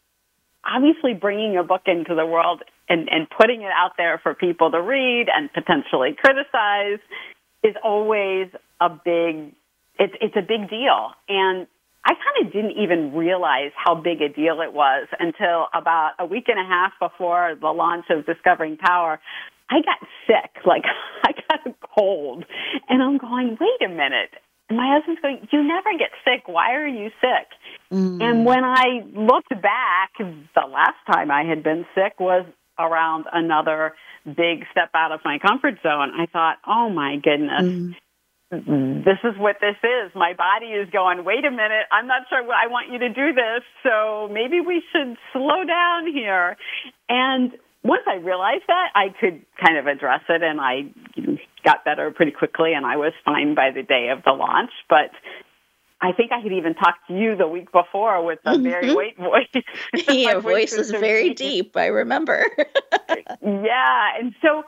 obviously 0.64 1.14
bringing 1.14 1.56
a 1.56 1.62
book 1.62 1.82
into 1.86 2.14
the 2.14 2.26
world 2.26 2.62
and 2.88 3.08
and 3.10 3.28
putting 3.30 3.62
it 3.62 3.70
out 3.74 3.92
there 3.96 4.18
for 4.22 4.34
people 4.34 4.70
to 4.70 4.80
read 4.80 5.26
and 5.34 5.52
potentially 5.52 6.16
criticize 6.18 7.00
is 7.62 7.74
always 7.82 8.48
a 8.80 8.88
big 8.88 9.54
it's 10.02 10.14
it's 10.20 10.36
a 10.36 10.42
big 10.42 10.68
deal, 10.68 11.14
and 11.28 11.66
I 12.04 12.14
kind 12.14 12.46
of 12.46 12.52
didn't 12.52 12.72
even 12.82 13.14
realize 13.14 13.70
how 13.76 13.94
big 13.94 14.20
a 14.20 14.28
deal 14.28 14.60
it 14.60 14.72
was 14.72 15.06
until 15.20 15.68
about 15.72 16.12
a 16.18 16.26
week 16.26 16.46
and 16.48 16.58
a 16.58 16.68
half 16.68 16.92
before 16.98 17.54
the 17.60 17.68
launch 17.68 18.06
of 18.10 18.26
Discovering 18.26 18.76
Power. 18.76 19.20
I 19.70 19.76
got 19.76 20.08
sick, 20.26 20.62
like 20.66 20.82
I 21.22 21.32
got 21.48 21.66
a 21.66 21.74
cold, 21.96 22.44
and 22.88 23.02
I'm 23.02 23.18
going, 23.18 23.56
wait 23.60 23.88
a 23.88 23.88
minute. 23.88 24.34
And 24.68 24.78
my 24.78 24.96
husband's 24.96 25.20
going, 25.20 25.46
you 25.52 25.62
never 25.62 25.90
get 25.98 26.10
sick. 26.24 26.48
Why 26.48 26.74
are 26.74 26.88
you 26.88 27.10
sick? 27.20 27.46
Mm. 27.92 28.22
And 28.22 28.44
when 28.46 28.64
I 28.64 29.02
looked 29.14 29.50
back, 29.50 30.12
the 30.18 30.66
last 30.68 30.98
time 31.12 31.30
I 31.30 31.44
had 31.44 31.62
been 31.62 31.84
sick 31.94 32.18
was 32.18 32.46
around 32.78 33.26
another 33.32 33.94
big 34.24 34.64
step 34.70 34.90
out 34.94 35.12
of 35.12 35.20
my 35.24 35.38
comfort 35.38 35.74
zone. 35.82 36.10
I 36.18 36.26
thought, 36.26 36.56
oh 36.66 36.88
my 36.88 37.16
goodness. 37.22 37.62
Mm 37.62 37.94
this 38.52 39.18
is 39.24 39.32
what 39.38 39.56
this 39.60 39.76
is. 39.82 40.12
My 40.14 40.34
body 40.34 40.72
is 40.72 40.90
going, 40.90 41.24
wait 41.24 41.44
a 41.44 41.50
minute, 41.50 41.88
I'm 41.90 42.06
not 42.06 42.28
sure 42.28 42.38
I 42.38 42.66
want 42.66 42.92
you 42.92 42.98
to 42.98 43.08
do 43.08 43.32
this, 43.32 43.62
so 43.82 44.28
maybe 44.30 44.60
we 44.60 44.82
should 44.92 45.16
slow 45.32 45.64
down 45.64 46.06
here. 46.12 46.56
And 47.08 47.52
once 47.82 48.02
I 48.06 48.16
realized 48.16 48.64
that, 48.68 48.88
I 48.94 49.08
could 49.18 49.40
kind 49.58 49.78
of 49.78 49.86
address 49.86 50.20
it 50.28 50.42
and 50.42 50.60
I 50.60 50.92
got 51.64 51.84
better 51.84 52.10
pretty 52.10 52.32
quickly 52.32 52.74
and 52.74 52.84
I 52.84 52.96
was 52.96 53.12
fine 53.24 53.54
by 53.54 53.70
the 53.74 53.82
day 53.82 54.10
of 54.10 54.22
the 54.22 54.32
launch. 54.32 54.70
But 54.88 55.10
I 56.02 56.12
think 56.12 56.32
I 56.32 56.40
had 56.40 56.52
even 56.52 56.74
talked 56.74 57.06
to 57.08 57.14
you 57.14 57.36
the 57.36 57.46
week 57.46 57.70
before 57.70 58.24
with 58.24 58.40
the 58.44 58.58
Barry 58.58 58.88
mm-hmm. 58.88 58.94
White 58.94 59.16
voice. 59.16 59.64
Your 60.08 60.40
voice 60.40 60.76
was 60.76 60.90
very 60.90 61.32
deep, 61.32 61.76
I 61.76 61.86
remember. 61.86 62.44
yeah. 63.40 64.08
And 64.18 64.34
so 64.42 64.64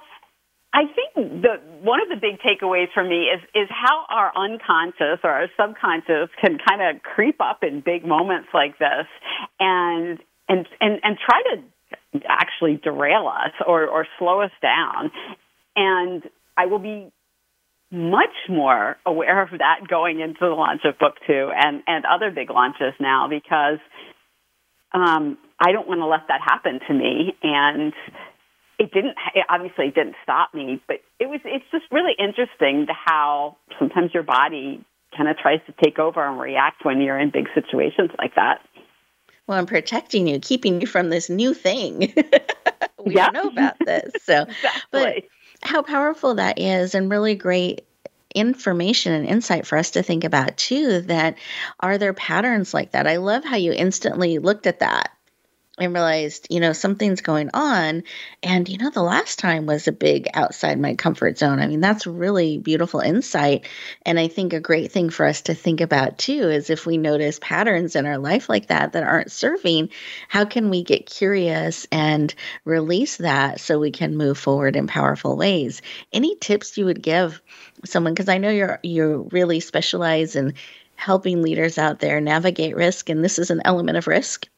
I 0.75 0.87
think 0.93 1.43
the 1.43 1.61
one 1.83 2.03
of 2.03 2.09
the 2.09 2.17
big 2.17 2.41
takeaways 2.41 2.89
for 2.93 3.05
me 3.05 3.31
is 3.31 3.41
is 3.55 3.69
how 3.71 4.07
our 4.11 4.33
unconscious 4.37 5.21
or 5.23 5.31
our 5.31 5.47
subconscious 5.57 6.31
can 6.41 6.59
kind 6.59 6.83
of 6.83 7.03
creep 7.03 7.41
up 7.41 7.63
in 7.63 7.81
big 7.81 8.05
moments 8.05 8.49
like 8.53 8.77
this 8.79 9.07
and 9.61 10.19
and 10.49 10.67
and 10.81 11.01
and 11.05 11.17
try 11.25 11.43
to 11.55 12.21
actually 12.29 12.81
derail 12.83 13.29
us 13.29 13.53
or 13.65 13.87
or 13.87 14.05
slow 14.19 14.41
us 14.41 14.51
down. 14.61 15.13
And 15.77 16.25
I 16.57 16.67
will 16.67 16.81
be 16.81 17.13
much 17.93 18.35
more 18.49 18.97
aware 19.07 19.43
of 19.43 19.51
that 19.51 19.87
going 19.89 20.19
into 20.19 20.41
the 20.41 20.47
launch 20.47 20.81
of 20.85 20.99
book 20.99 21.15
two 21.25 21.53
and 21.55 21.85
and 21.87 22.05
other 22.05 22.33
big 22.33 22.51
launches 22.51 22.95
now 22.99 23.29
because 23.29 23.79
um, 24.93 25.39
I 25.61 25.71
don't 25.71 25.87
want 25.87 26.01
to 26.01 26.07
let 26.07 26.27
that 26.29 26.41
happen 26.41 26.81
to 26.89 26.95
me 26.95 27.37
and 27.45 27.93
it 28.79 28.93
didn't 28.93 29.15
it 29.35 29.45
obviously 29.49 29.91
didn't 29.91 30.17
stop 30.23 30.53
me 30.55 30.81
but 30.87 30.97
it 31.19 31.29
was 31.29 31.41
it's 31.45 31.65
just 31.71 31.85
really 31.91 32.13
interesting 32.19 32.87
to 32.87 32.93
how 32.93 33.57
sometimes 33.79 34.13
your 34.13 34.23
body 34.23 34.85
kind 35.17 35.29
of 35.29 35.37
tries 35.37 35.61
to 35.67 35.75
take 35.83 35.99
over 35.99 36.27
and 36.27 36.41
react 36.41 36.85
when 36.85 37.01
you're 37.01 37.19
in 37.19 37.31
big 37.31 37.47
situations 37.55 38.11
like 38.19 38.35
that 38.35 38.61
well 39.47 39.59
i'm 39.59 39.67
protecting 39.67 40.27
you 40.27 40.39
keeping 40.39 40.81
you 40.81 40.87
from 40.87 41.11
this 41.11 41.29
new 41.29 41.55
thing 41.55 41.99
we 43.05 43.15
yeah. 43.15 43.31
don't 43.31 43.45
know 43.45 43.51
about 43.51 43.79
this 43.85 44.13
so 44.23 44.43
exactly. 44.49 44.81
but 44.91 45.25
how 45.63 45.83
powerful 45.83 46.35
that 46.35 46.59
is 46.59 46.95
and 46.95 47.11
really 47.11 47.35
great 47.35 47.87
information 48.35 49.13
and 49.13 49.27
insight 49.27 49.65
for 49.65 49.79
us 49.79 49.93
to 49.93 50.03
think 50.03 50.25
about 50.25 50.57
too 50.57 51.01
that 51.03 51.37
are 51.79 51.99
there 51.99 52.13
patterns 52.13 52.75
like 52.75 52.91
that 52.91 53.07
i 53.07 53.17
love 53.17 53.45
how 53.45 53.57
you 53.57 53.73
instantly 53.73 54.39
looked 54.39 54.67
at 54.67 54.81
that 54.81 55.13
and 55.77 55.93
realized, 55.93 56.47
you 56.51 56.61
know, 56.61 56.73
something's 56.73 57.21
going 57.21 57.51
on. 57.53 58.05
And, 58.45 58.69
you 58.69 58.79
know, 58.79 58.91
the 58.91 59.03
last 59.03 59.41
time 59.41 59.67
was 59.67 59.89
a 59.89 59.93
big 59.93 60.29
outside 60.33 60.79
my 60.79 60.95
comfort 60.95 61.37
zone. 61.37 61.59
I 61.59 61.67
mean, 61.67 61.81
that's 61.81 62.07
really 62.07 62.59
beautiful 62.59 63.01
insight. 63.01 63.67
And 64.07 64.19
I 64.19 64.29
think 64.29 64.53
a 64.53 64.61
great 64.61 64.93
thing 64.93 65.11
for 65.11 65.27
us 65.27 65.43
to 65.43 65.55
think 65.55 65.81
about 65.81 66.17
too 66.17 66.49
is 66.49 66.71
if 66.71 66.87
we 66.87 66.97
notice 66.97 67.41
patterns 67.41 67.97
in 67.97 68.07
our 68.07 68.19
life 68.19 68.49
like 68.49 68.69
that 68.69 68.93
that 68.93 69.03
aren't 69.03 69.33
serving, 69.33 69.91
how 70.29 70.45
can 70.45 70.71
we 70.71 70.85
get 70.85 71.07
curious 71.07 71.89
and 71.91 72.33
release 72.65 73.17
that 73.17 73.59
so 73.59 73.81
we 73.81 73.91
can 73.91 74.17
move 74.17 74.39
forward 74.39 74.77
in 74.77 74.87
powerful 74.87 75.37
ways? 75.37 75.83
Any 76.13 76.37
tips 76.37 76.79
you 76.79 76.85
would 76.85 77.03
give 77.03 77.43
someone? 77.85 78.15
Because 78.15 78.29
I 78.29 78.39
know 78.39 78.51
you're 78.51 78.79
you 78.85 79.29
really 79.33 79.59
specialize 79.59 80.37
in 80.37 80.55
helping 80.95 81.43
leaders 81.43 81.79
out 81.79 81.99
there 81.99 82.21
navigate 82.21 82.77
risk, 82.77 83.09
and 83.09 83.25
this 83.25 83.41
is 83.41 83.51
an 83.51 83.63
element 83.65 83.99
of 83.99 84.07
risk 84.07 84.49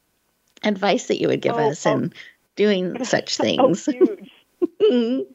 advice 0.63 1.07
that 1.07 1.19
you 1.19 1.27
would 1.27 1.41
give 1.41 1.55
oh, 1.55 1.69
us 1.69 1.85
oh. 1.85 1.93
in 1.93 2.13
doing 2.55 3.03
such 3.03 3.37
things? 3.37 3.87
Oh, 3.89 5.25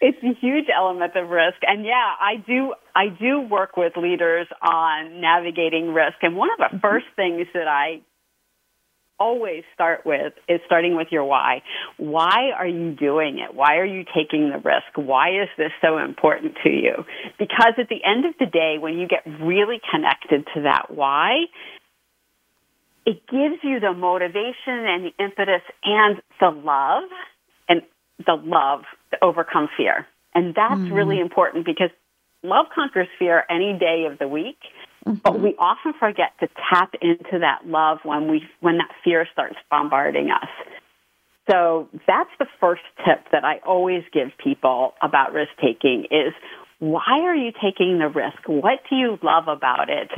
it's 0.00 0.22
a 0.22 0.38
huge 0.38 0.66
element 0.74 1.16
of 1.16 1.30
risk. 1.30 1.58
And 1.62 1.84
yeah 1.84 2.12
i 2.20 2.36
do 2.36 2.74
i 2.94 3.08
do 3.08 3.40
work 3.40 3.76
with 3.76 3.96
leaders 3.96 4.46
on 4.60 5.20
navigating 5.20 5.92
risk. 5.92 6.16
And 6.22 6.36
one 6.36 6.50
of 6.52 6.58
the 6.58 6.76
mm-hmm. 6.76 6.78
first 6.78 7.06
things 7.16 7.46
that 7.54 7.68
i 7.68 8.00
always 9.18 9.62
start 9.72 10.04
with 10.04 10.32
is 10.48 10.60
starting 10.66 10.96
with 10.96 11.08
your 11.10 11.24
why. 11.24 11.62
Why 11.98 12.50
are 12.58 12.66
you 12.66 12.92
doing 12.92 13.38
it? 13.38 13.54
Why 13.54 13.76
are 13.76 13.84
you 13.84 14.04
taking 14.04 14.50
the 14.50 14.58
risk? 14.58 14.90
Why 14.96 15.42
is 15.42 15.48
this 15.56 15.70
so 15.80 15.98
important 15.98 16.56
to 16.64 16.68
you? 16.68 17.04
Because 17.38 17.74
at 17.78 17.88
the 17.88 18.02
end 18.04 18.24
of 18.24 18.34
the 18.38 18.46
day 18.46 18.76
when 18.78 18.98
you 18.98 19.06
get 19.06 19.22
really 19.40 19.80
connected 19.90 20.46
to 20.54 20.62
that 20.62 20.90
why 20.90 21.44
it 23.06 23.26
gives 23.26 23.62
you 23.62 23.80
the 23.80 23.92
motivation 23.92 24.54
and 24.86 25.04
the 25.04 25.12
impetus 25.22 25.62
and 25.84 26.22
the 26.40 26.50
love 26.50 27.04
and 27.68 27.82
the 28.24 28.34
love 28.34 28.82
to 29.10 29.18
overcome 29.22 29.68
fear. 29.76 30.06
And 30.34 30.54
that's 30.54 30.74
mm-hmm. 30.74 30.92
really 30.92 31.20
important 31.20 31.64
because 31.64 31.90
love 32.42 32.66
conquers 32.74 33.08
fear 33.18 33.44
any 33.50 33.78
day 33.78 34.06
of 34.10 34.18
the 34.18 34.28
week. 34.28 34.58
Mm-hmm. 35.06 35.18
But 35.22 35.40
we 35.40 35.54
often 35.58 35.92
forget 35.98 36.32
to 36.40 36.48
tap 36.70 36.94
into 37.00 37.40
that 37.40 37.66
love 37.66 37.98
when 38.04 38.30
we 38.30 38.42
when 38.60 38.78
that 38.78 38.90
fear 39.04 39.26
starts 39.32 39.56
bombarding 39.70 40.30
us. 40.30 40.48
So 41.50 41.88
that's 42.06 42.30
the 42.38 42.46
first 42.58 42.82
tip 43.04 43.26
that 43.32 43.44
I 43.44 43.58
always 43.66 44.02
give 44.14 44.28
people 44.42 44.94
about 45.02 45.34
risk 45.34 45.50
taking 45.60 46.06
is 46.10 46.32
why 46.78 47.20
are 47.20 47.36
you 47.36 47.52
taking 47.52 47.98
the 47.98 48.08
risk? 48.08 48.38
What 48.46 48.80
do 48.88 48.96
you 48.96 49.18
love 49.22 49.48
about 49.48 49.90
it? 49.90 50.10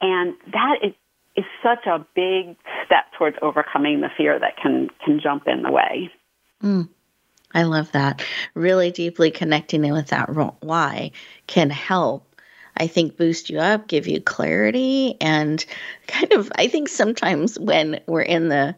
And 0.00 0.34
that 0.50 0.76
is 0.82 0.94
is 1.36 1.44
such 1.62 1.86
a 1.86 2.04
big 2.14 2.56
step 2.84 3.06
towards 3.16 3.36
overcoming 3.42 4.00
the 4.00 4.10
fear 4.16 4.38
that 4.38 4.56
can 4.56 4.88
can 5.04 5.20
jump 5.20 5.44
in 5.46 5.62
the 5.62 5.70
way. 5.70 6.10
Mm, 6.62 6.88
I 7.54 7.62
love 7.64 7.92
that. 7.92 8.22
Really 8.54 8.90
deeply 8.90 9.30
connecting 9.30 9.84
in 9.84 9.92
with 9.92 10.08
that 10.08 10.28
why 10.60 11.12
can 11.46 11.70
help. 11.70 12.28
I 12.76 12.86
think 12.86 13.16
boost 13.18 13.50
you 13.50 13.58
up, 13.58 13.86
give 13.86 14.06
you 14.06 14.20
clarity, 14.20 15.16
and 15.20 15.64
kind 16.06 16.32
of. 16.32 16.50
I 16.56 16.68
think 16.68 16.88
sometimes 16.88 17.58
when 17.58 18.00
we're 18.06 18.22
in 18.22 18.48
the 18.48 18.74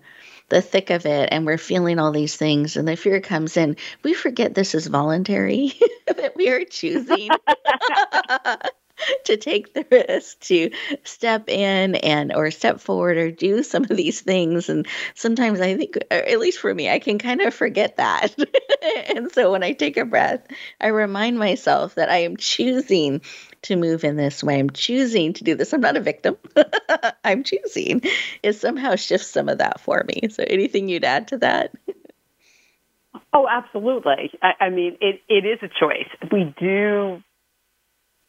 the 0.49 0.61
thick 0.61 0.91
of 0.91 1.07
it 1.07 1.31
and 1.33 1.47
we're 1.47 1.59
feeling 1.59 1.99
all 1.99 2.13
these 2.13 2.37
things 2.37 2.77
and 2.77 2.87
the 2.87 2.97
fear 2.97 3.21
comes 3.21 3.57
in, 3.57 3.77
we 4.03 4.15
forget 4.15 4.55
this 4.55 4.75
is 4.75 4.87
voluntary, 4.87 5.73
that 6.07 6.37
we 6.37 6.51
are 6.51 6.65
choosing 6.65 7.31
to 9.25 9.37
take 9.37 9.75
the 9.75 9.87
risk 9.91 10.41
to 10.41 10.71
step 11.05 11.49
in 11.49 11.95
and 11.97 12.35
or 12.35 12.51
step 12.51 12.81
forward 12.81 13.17
or 13.17 13.31
do 13.31 13.63
some 13.63 13.85
of 13.85 13.97
these 13.97 14.21
things. 14.21 14.69
And 14.69 14.87
sometimes 15.15 15.61
i 15.61 15.77
think 15.77 15.97
uh, 16.11 16.15
at 16.15 16.39
least 16.39 16.59
for 16.59 16.75
me 16.75 16.91
i 16.91 16.99
can 16.99 17.19
kind 17.19 17.41
of 17.41 17.55
forget 17.55 17.97
that. 17.97 18.35
And 19.09 19.33
so 19.33 19.51
when 19.51 19.63
i 19.63 19.73
take 19.73 19.97
a 19.97 20.05
breath 20.05 20.47
i 20.81 20.89
remind 20.89 21.39
myself 21.39 21.95
that 21.95 22.11
i 22.11 22.19
am 22.19 22.37
choosing 22.37 23.23
to 23.65 23.77
move 23.77 24.05
in 24.05 24.17
this 24.17 24.43
way. 24.43 24.59
I'm 24.59 24.71
choosing 24.71 25.33
to 25.35 25.45
do 25.45 25.55
this. 25.55 25.73
I'm 25.73 25.81
not 25.81 25.97
a 25.97 26.01
victim. 26.01 26.37
I'm 27.25 27.43
choosing. 27.43 28.03
It 28.43 28.55
somehow 28.55 28.95
shifts 28.97 29.29
some 29.29 29.49
of 29.49 29.59
that 29.59 29.81
for 29.81 30.05
me. 30.07 30.29
So 30.29 30.45
anything 30.47 30.89
you'd 30.89 31.05
add 31.05 31.29
to 31.29 31.39
that? 31.39 31.73
Oh, 33.33 33.49
absolutely. 33.51 34.33
I, 34.43 34.67
I 34.67 34.71
mean, 34.71 34.97
it, 35.01 35.23
it 35.29 35.45
is 35.47 35.59
a 35.63 35.69
choice. 35.69 36.09
We 36.31 36.55
do 36.59 37.23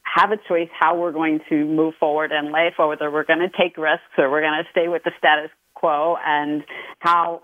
have 0.05 0.31
a 0.31 0.37
choice 0.47 0.69
how 0.79 0.97
we're 0.97 1.11
going 1.11 1.41
to 1.49 1.65
move 1.65 1.95
forward 1.99 2.31
in 2.31 2.51
life, 2.51 2.75
or 2.79 2.87
whether 2.87 3.11
we're 3.11 3.25
going 3.25 3.39
to 3.39 3.49
take 3.49 3.77
risks 3.77 4.05
or 4.17 4.29
we're 4.29 4.41
going 4.41 4.63
to 4.63 4.69
stay 4.71 4.87
with 4.87 5.03
the 5.03 5.11
status 5.17 5.51
quo, 5.73 6.15
and 6.25 6.63
how 6.99 7.41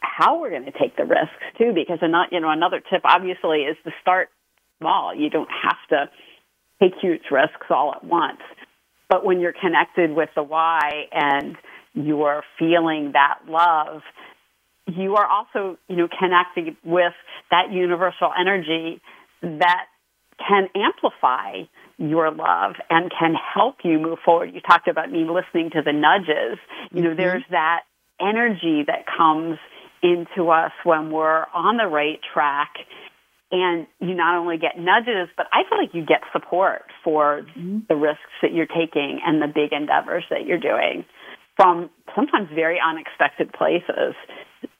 how 0.00 0.40
we're 0.40 0.50
going 0.50 0.64
to 0.64 0.72
take 0.72 0.96
the 0.96 1.04
risks 1.04 1.44
too. 1.58 1.72
Because 1.74 1.98
another, 2.00 2.28
you 2.32 2.40
know, 2.40 2.50
another 2.50 2.80
tip 2.80 3.02
obviously 3.04 3.60
is 3.60 3.76
to 3.84 3.90
start 4.00 4.30
small. 4.78 5.14
You 5.14 5.30
don't 5.30 5.50
have 5.62 5.78
to 5.90 6.10
take 6.80 6.92
huge 7.00 7.22
risks 7.30 7.66
all 7.70 7.92
at 7.94 8.04
once, 8.04 8.40
but 9.08 9.24
when 9.24 9.40
you're 9.40 9.54
connected 9.54 10.14
with 10.14 10.30
the 10.34 10.42
why 10.42 11.06
and 11.12 11.56
you're 11.94 12.42
feeling 12.58 13.12
that 13.12 13.40
love, 13.48 14.02
you 14.86 15.16
are 15.16 15.26
also, 15.26 15.78
you 15.88 15.96
know, 15.96 16.08
connected 16.08 16.76
with 16.84 17.14
that 17.50 17.72
universal 17.72 18.30
energy 18.38 19.00
that 19.42 19.86
can 20.46 20.68
amplify 20.74 21.62
your 21.98 22.30
love 22.30 22.74
and 22.90 23.10
can 23.10 23.34
help 23.34 23.76
you 23.84 23.98
move 23.98 24.18
forward. 24.24 24.54
You 24.54 24.60
talked 24.60 24.88
about 24.88 25.10
me 25.10 25.24
listening 25.24 25.70
to 25.70 25.82
the 25.82 25.92
nudges. 25.92 26.58
You 26.92 27.02
know, 27.02 27.08
mm-hmm. 27.10 27.16
there's 27.16 27.44
that 27.50 27.80
energy 28.20 28.84
that 28.86 29.04
comes 29.06 29.58
into 30.02 30.50
us 30.50 30.72
when 30.84 31.10
we're 31.10 31.44
on 31.54 31.76
the 31.76 31.86
right 31.86 32.20
track. 32.32 32.74
And 33.50 33.86
you 34.00 34.14
not 34.14 34.36
only 34.36 34.58
get 34.58 34.76
nudges, 34.76 35.28
but 35.36 35.46
I 35.52 35.62
feel 35.68 35.78
like 35.78 35.94
you 35.94 36.04
get 36.04 36.20
support 36.32 36.82
for 37.04 37.42
mm-hmm. 37.42 37.80
the 37.88 37.94
risks 37.94 38.20
that 38.42 38.52
you're 38.52 38.66
taking 38.66 39.20
and 39.24 39.40
the 39.40 39.46
big 39.46 39.72
endeavors 39.72 40.24
that 40.30 40.44
you're 40.46 40.58
doing 40.58 41.04
from 41.56 41.88
sometimes 42.14 42.48
very 42.54 42.78
unexpected 42.84 43.52
places. 43.52 44.14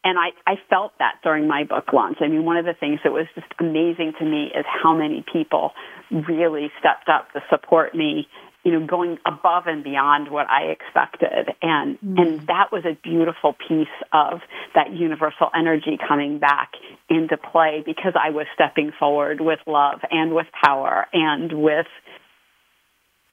And 0.07 0.21
I, 0.21 0.29
I 0.47 0.55
felt 0.71 0.93
that 1.01 1.17
during 1.25 1.49
my 1.49 1.65
book 1.65 1.93
launch. 1.93 2.19
I 2.21 2.29
mean, 2.29 2.45
one 2.45 2.57
of 2.59 2.65
the 2.65 2.75
things 2.75 3.01
that 3.03 3.13
was 3.13 3.27
just 3.35 3.49
amazing 3.59 4.13
to 4.21 4.25
me 4.25 4.53
is 4.55 4.65
how 4.65 4.95
many 4.95 5.25
people 5.33 5.73
really 6.13 6.71
stepped 6.79 7.09
up 7.09 7.33
to 7.33 7.43
support 7.51 7.93
me, 7.93 8.29
you 8.63 8.71
know, 8.71 8.87
going 8.87 9.19
above 9.27 9.67
and 9.67 9.83
beyond 9.83 10.31
what 10.31 10.49
I 10.49 10.67
expected. 10.67 11.53
And, 11.61 11.99
mm. 11.99 12.21
and 12.21 12.47
that 12.47 12.71
was 12.71 12.85
a 12.85 12.97
beautiful 13.03 13.57
piece 13.67 13.89
of 14.13 14.43
that 14.77 14.93
universal 14.93 15.51
energy 15.53 15.99
coming 16.07 16.39
back 16.39 16.75
into 17.11 17.37
play 17.37 17.83
because 17.85 18.13
I 18.15 18.31
was 18.31 18.47
stepping 18.55 18.93
forward 18.97 19.41
with 19.41 19.59
love 19.67 19.99
and 20.13 20.37
with 20.37 20.47
power 20.53 21.09
and 21.13 21.53
with 21.53 21.89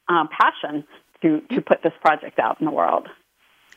um, 0.10 0.28
passion 0.28 0.86
to, 1.22 1.42
to 1.54 1.62
put 1.62 1.84
this 1.84 1.94
project 2.02 2.40
out 2.40 2.60
in 2.60 2.66
the 2.66 2.72
world. 2.72 3.08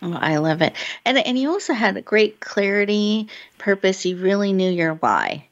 Oh, 0.02 0.12
I 0.12 0.36
love 0.38 0.62
it. 0.62 0.74
And 1.04 1.18
and 1.18 1.38
you 1.38 1.50
also 1.50 1.72
had 1.72 1.96
a 1.96 2.02
great 2.02 2.40
clarity, 2.40 3.28
purpose. 3.58 4.04
You 4.04 4.16
really 4.16 4.52
knew 4.52 4.70
your 4.70 4.94
why. 4.94 5.48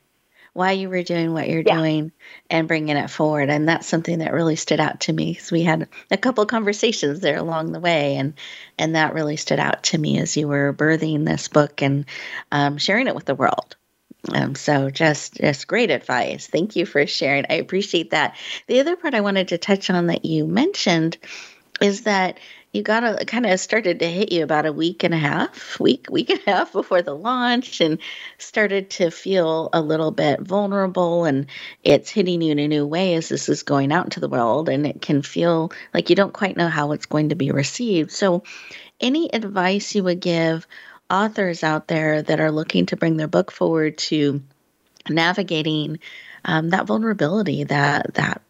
Why 0.53 0.73
you 0.73 0.89
were 0.89 1.03
doing 1.03 1.33
what 1.33 1.49
you're 1.49 1.65
yeah. 1.67 1.77
doing 1.77 2.13
and 2.49 2.69
bringing 2.69 2.97
it 2.97 3.11
forward. 3.11 3.51
And 3.51 3.69
that's 3.69 3.89
something 3.89 4.21
that 4.21 4.33
really 4.33 4.55
stood 4.55 4.79
out 4.79 5.01
to 5.01 5.13
me. 5.13 5.35
So 5.35 5.57
we 5.57 5.63
had 5.63 5.89
a 6.13 6.17
couple 6.17 6.47
conversations 6.47 7.21
there 7.21 7.39
along 7.39 7.73
the 7.73 7.81
way 7.81 8.17
and 8.17 8.35
and 8.79 8.95
that 8.95 9.15
really 9.15 9.37
stood 9.37 9.59
out 9.59 9.85
to 9.85 9.99
me 9.99 10.21
as 10.21 10.37
you 10.37 10.47
were 10.47 10.73
birthing 10.73 11.25
this 11.25 11.49
book 11.49 11.83
and 11.83 12.05
um, 12.53 12.79
sharing 12.79 13.09
it 13.09 13.15
with 13.17 13.25
the 13.25 13.35
world. 13.35 13.77
Um, 14.33 14.55
so 14.55 14.91
just 14.91 15.35
just 15.35 15.67
great 15.67 15.91
advice. 15.91 16.47
Thank 16.47 16.77
you 16.77 16.87
for 16.87 17.07
sharing. 17.07 17.47
I 17.51 17.55
appreciate 17.55 18.11
that. 18.11 18.37
The 18.69 18.81
other 18.81 18.97
part 18.97 19.15
I 19.15 19.21
wanted 19.21 19.49
to 19.49 19.59
touch 19.59 19.91
on 19.91 20.07
that 20.07 20.25
you 20.25 20.47
mentioned 20.47 21.19
is 21.81 22.03
that 22.03 22.39
you 22.75 22.83
got 22.83 23.05
a 23.05 23.25
kind 23.25 23.47
of 23.47 23.61
started 23.61 24.01
to 24.01 24.11
hit 24.11 24.33
you 24.33 24.43
about 24.43 24.67
a 24.67 24.73
week 24.73 25.05
and 25.05 25.15
a 25.15 25.19
half, 25.19 25.79
week, 25.79 26.09
week 26.11 26.29
and 26.29 26.41
a 26.45 26.51
half 26.51 26.73
before 26.73 27.03
the 27.03 27.15
launch, 27.15 27.81
and 27.81 27.99
started 28.39 28.91
to 28.91 29.13
feel 29.13 29.71
a 29.73 29.81
little 29.81 30.11
bit 30.11 30.41
vulnerable. 30.41 31.25
And 31.25 31.47
it's 31.85 32.11
hitting 32.11 32.43
you 32.43 32.51
in 32.51 32.59
a 32.59 32.67
new 32.67 32.85
way 32.85 33.15
as 33.15 33.29
this 33.29 33.49
is 33.49 33.63
going 33.63 33.93
out 33.93 34.07
into 34.07 34.19
the 34.19 34.29
world, 34.29 34.69
and 34.69 34.87
it 34.89 35.01
can 35.01 35.23
feel 35.23 35.71
like 35.95 36.11
you 36.11 36.17
don't 36.17 36.33
quite 36.33 36.57
know 36.57 36.69
how 36.69 36.91
it's 36.91 37.07
going 37.07 37.29
to 37.29 37.37
be 37.37 37.53
received. 37.53 38.11
So, 38.11 38.43
any 39.01 39.33
advice 39.33 39.95
you 39.95 40.03
would 40.03 40.21
give 40.21 40.67
authors 41.09 41.63
out 41.63 41.87
there 41.87 42.23
that 42.23 42.41
are 42.41 42.51
looking 42.51 42.87
to 42.87 42.97
bring 42.97 43.17
their 43.17 43.29
book 43.29 43.53
forward 43.53 43.99
to 43.99 44.43
navigating 45.09 46.01
um, 46.45 46.71
that 46.71 46.87
vulnerability, 46.87 47.63
that 47.65 48.15
that 48.15 48.43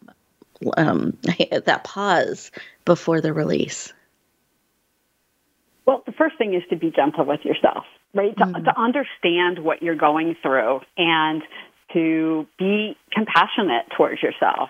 um, 0.77 1.15
that 1.65 1.83
pause 1.83 2.49
before 2.85 3.21
the 3.21 3.31
release? 3.31 3.93
Well, 5.85 6.03
the 6.05 6.11
first 6.11 6.37
thing 6.37 6.53
is 6.53 6.63
to 6.69 6.75
be 6.75 6.91
gentle 6.91 7.25
with 7.25 7.41
yourself, 7.43 7.85
right? 8.13 8.35
Mm-hmm. 8.35 8.53
To, 8.53 8.61
to 8.63 8.79
understand 8.79 9.63
what 9.63 9.81
you're 9.81 9.95
going 9.95 10.35
through 10.41 10.81
and 10.97 11.43
to 11.93 12.47
be 12.57 12.97
compassionate 13.11 13.85
towards 13.95 14.21
yourself. 14.21 14.69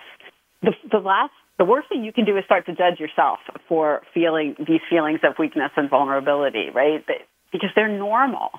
The, 0.62 0.72
the 0.90 0.98
last, 0.98 1.32
the 1.58 1.64
worst 1.64 1.88
thing 1.88 2.04
you 2.04 2.12
can 2.12 2.24
do 2.24 2.36
is 2.36 2.44
start 2.44 2.66
to 2.66 2.74
judge 2.74 3.00
yourself 3.00 3.38
for 3.68 4.02
feeling 4.12 4.54
these 4.58 4.80
feelings 4.90 5.20
of 5.24 5.34
weakness 5.38 5.70
and 5.76 5.88
vulnerability, 5.88 6.68
right? 6.74 7.04
Because 7.50 7.70
they're 7.74 7.88
normal. 7.88 8.50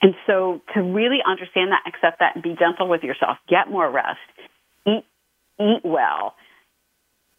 And 0.00 0.14
so 0.26 0.60
to 0.74 0.80
really 0.82 1.18
understand 1.26 1.72
that, 1.72 1.82
accept 1.86 2.20
that, 2.20 2.36
and 2.36 2.42
be 2.42 2.54
gentle 2.58 2.88
with 2.88 3.02
yourself, 3.02 3.38
get 3.48 3.70
more 3.70 3.90
rest, 3.90 4.18
eat, 4.86 5.04
eat 5.58 5.80
well, 5.82 6.34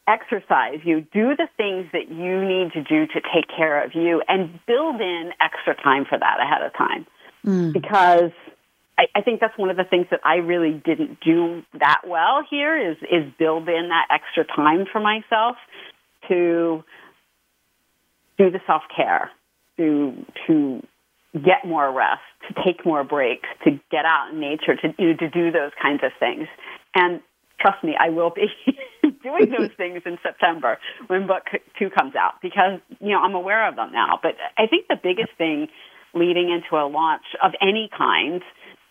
exercise 0.08 0.80
you, 0.84 1.02
do 1.02 1.36
the 1.36 1.48
things 1.58 1.88
that 1.94 2.10
you 2.10 2.46
need 2.46 2.74
to 2.74 2.84
do 2.84 3.08
to 3.08 3.22
take 3.34 3.48
care 3.56 3.84
of 3.84 3.96
you, 3.96 4.22
and 4.28 4.60
build 4.68 5.02
in 5.02 5.32
extra 5.42 5.76
time 5.76 6.06
for 6.06 6.18
that 6.18 6.40
ahead 6.40 6.62
of 6.62 6.74
time. 6.74 7.08
Mm. 7.46 7.74
Because 7.74 8.32
I, 8.98 9.06
I 9.16 9.22
think 9.22 9.40
that's 9.40 9.58
one 9.58 9.70
of 9.70 9.78
the 9.78 9.84
things 9.84 10.08
that 10.12 10.22
I 10.24 10.36
really 10.36 10.72
didn't 10.72 11.20
do 11.22 11.64
that 11.80 12.02
well 12.08 12.44
here 12.50 12.92
is 12.92 12.98
is 13.04 13.32
build 13.38 13.68
in 13.68 13.90
that 13.90 14.08
extra 14.12 14.46
time 14.46 14.86
for 14.92 15.00
myself 15.00 15.58
to 16.28 16.84
do 18.38 18.52
the 18.52 18.60
self 18.68 18.84
care, 18.96 19.32
to 19.78 20.26
to 20.48 20.82
get 21.34 21.66
more 21.66 21.92
rest, 21.92 22.22
to 22.48 22.64
take 22.64 22.86
more 22.86 23.04
breaks, 23.04 23.48
to 23.64 23.72
get 23.92 24.06
out 24.06 24.32
in 24.32 24.40
nature, 24.40 24.76
to 24.76 24.94
you 24.98 25.10
know, 25.10 25.18
to 25.18 25.30
do 25.30 25.52
those 25.52 25.72
kinds 25.82 26.02
of 26.04 26.12
things. 26.20 26.48
And 26.94 27.22
trust 27.60 27.84
me, 27.84 27.96
I 28.00 28.10
will 28.10 28.30
be 28.30 28.48
doing 29.26 29.50
those 29.50 29.72
things 29.78 30.02
in 30.06 30.18
September 30.22 30.78
when 31.08 31.26
book 31.26 31.44
two 31.80 31.90
comes 31.90 32.16
out 32.16 32.42
because, 32.42 32.80
you 33.02 33.10
know, 33.10 33.20
I'm 33.20 33.34
aware 33.34 33.68
of 33.68 33.76
them 33.76 33.92
now. 33.92 34.20
But 34.22 34.38
I 34.58 34.68
think 34.68 34.88
the 34.88 35.00
biggest 35.02 35.34
thing 35.38 35.68
leading 36.14 36.50
into 36.54 36.76
a 36.82 36.86
launch 36.88 37.26
of 37.44 37.52
any 37.62 37.90
kind, 37.98 38.42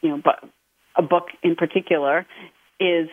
you 0.02 0.10
know, 0.10 0.20
but 0.22 0.44
a 0.96 1.02
book 1.02 1.28
in 1.42 1.56
particular 1.56 2.26
is 2.80 3.08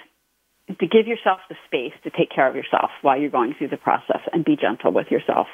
to 0.67 0.87
give 0.87 1.07
yourself 1.07 1.39
the 1.49 1.55
space 1.65 1.93
to 2.03 2.09
take 2.09 2.29
care 2.33 2.47
of 2.47 2.55
yourself 2.55 2.91
while 3.01 3.19
you're 3.19 3.29
going 3.29 3.53
through 3.57 3.69
the 3.69 3.77
process 3.77 4.21
and 4.33 4.45
be 4.45 4.55
gentle 4.55 4.91
with 4.91 5.07
yourself. 5.09 5.47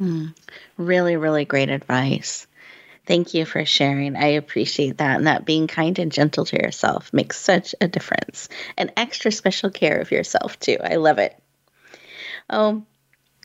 Mm, 0.00 0.34
really, 0.76 1.16
really 1.16 1.44
great 1.44 1.68
advice. 1.68 2.46
Thank 3.04 3.34
you 3.34 3.44
for 3.44 3.64
sharing. 3.64 4.14
I 4.16 4.28
appreciate 4.28 4.98
that. 4.98 5.16
And 5.16 5.26
that 5.26 5.44
being 5.44 5.66
kind 5.66 5.98
and 5.98 6.12
gentle 6.12 6.44
to 6.44 6.56
yourself 6.56 7.12
makes 7.12 7.38
such 7.38 7.74
a 7.80 7.88
difference. 7.88 8.48
And 8.76 8.92
extra 8.96 9.32
special 9.32 9.70
care 9.70 9.98
of 9.98 10.12
yourself, 10.12 10.58
too. 10.60 10.78
I 10.82 10.96
love 10.96 11.18
it. 11.18 11.36
Oh, 12.48 12.84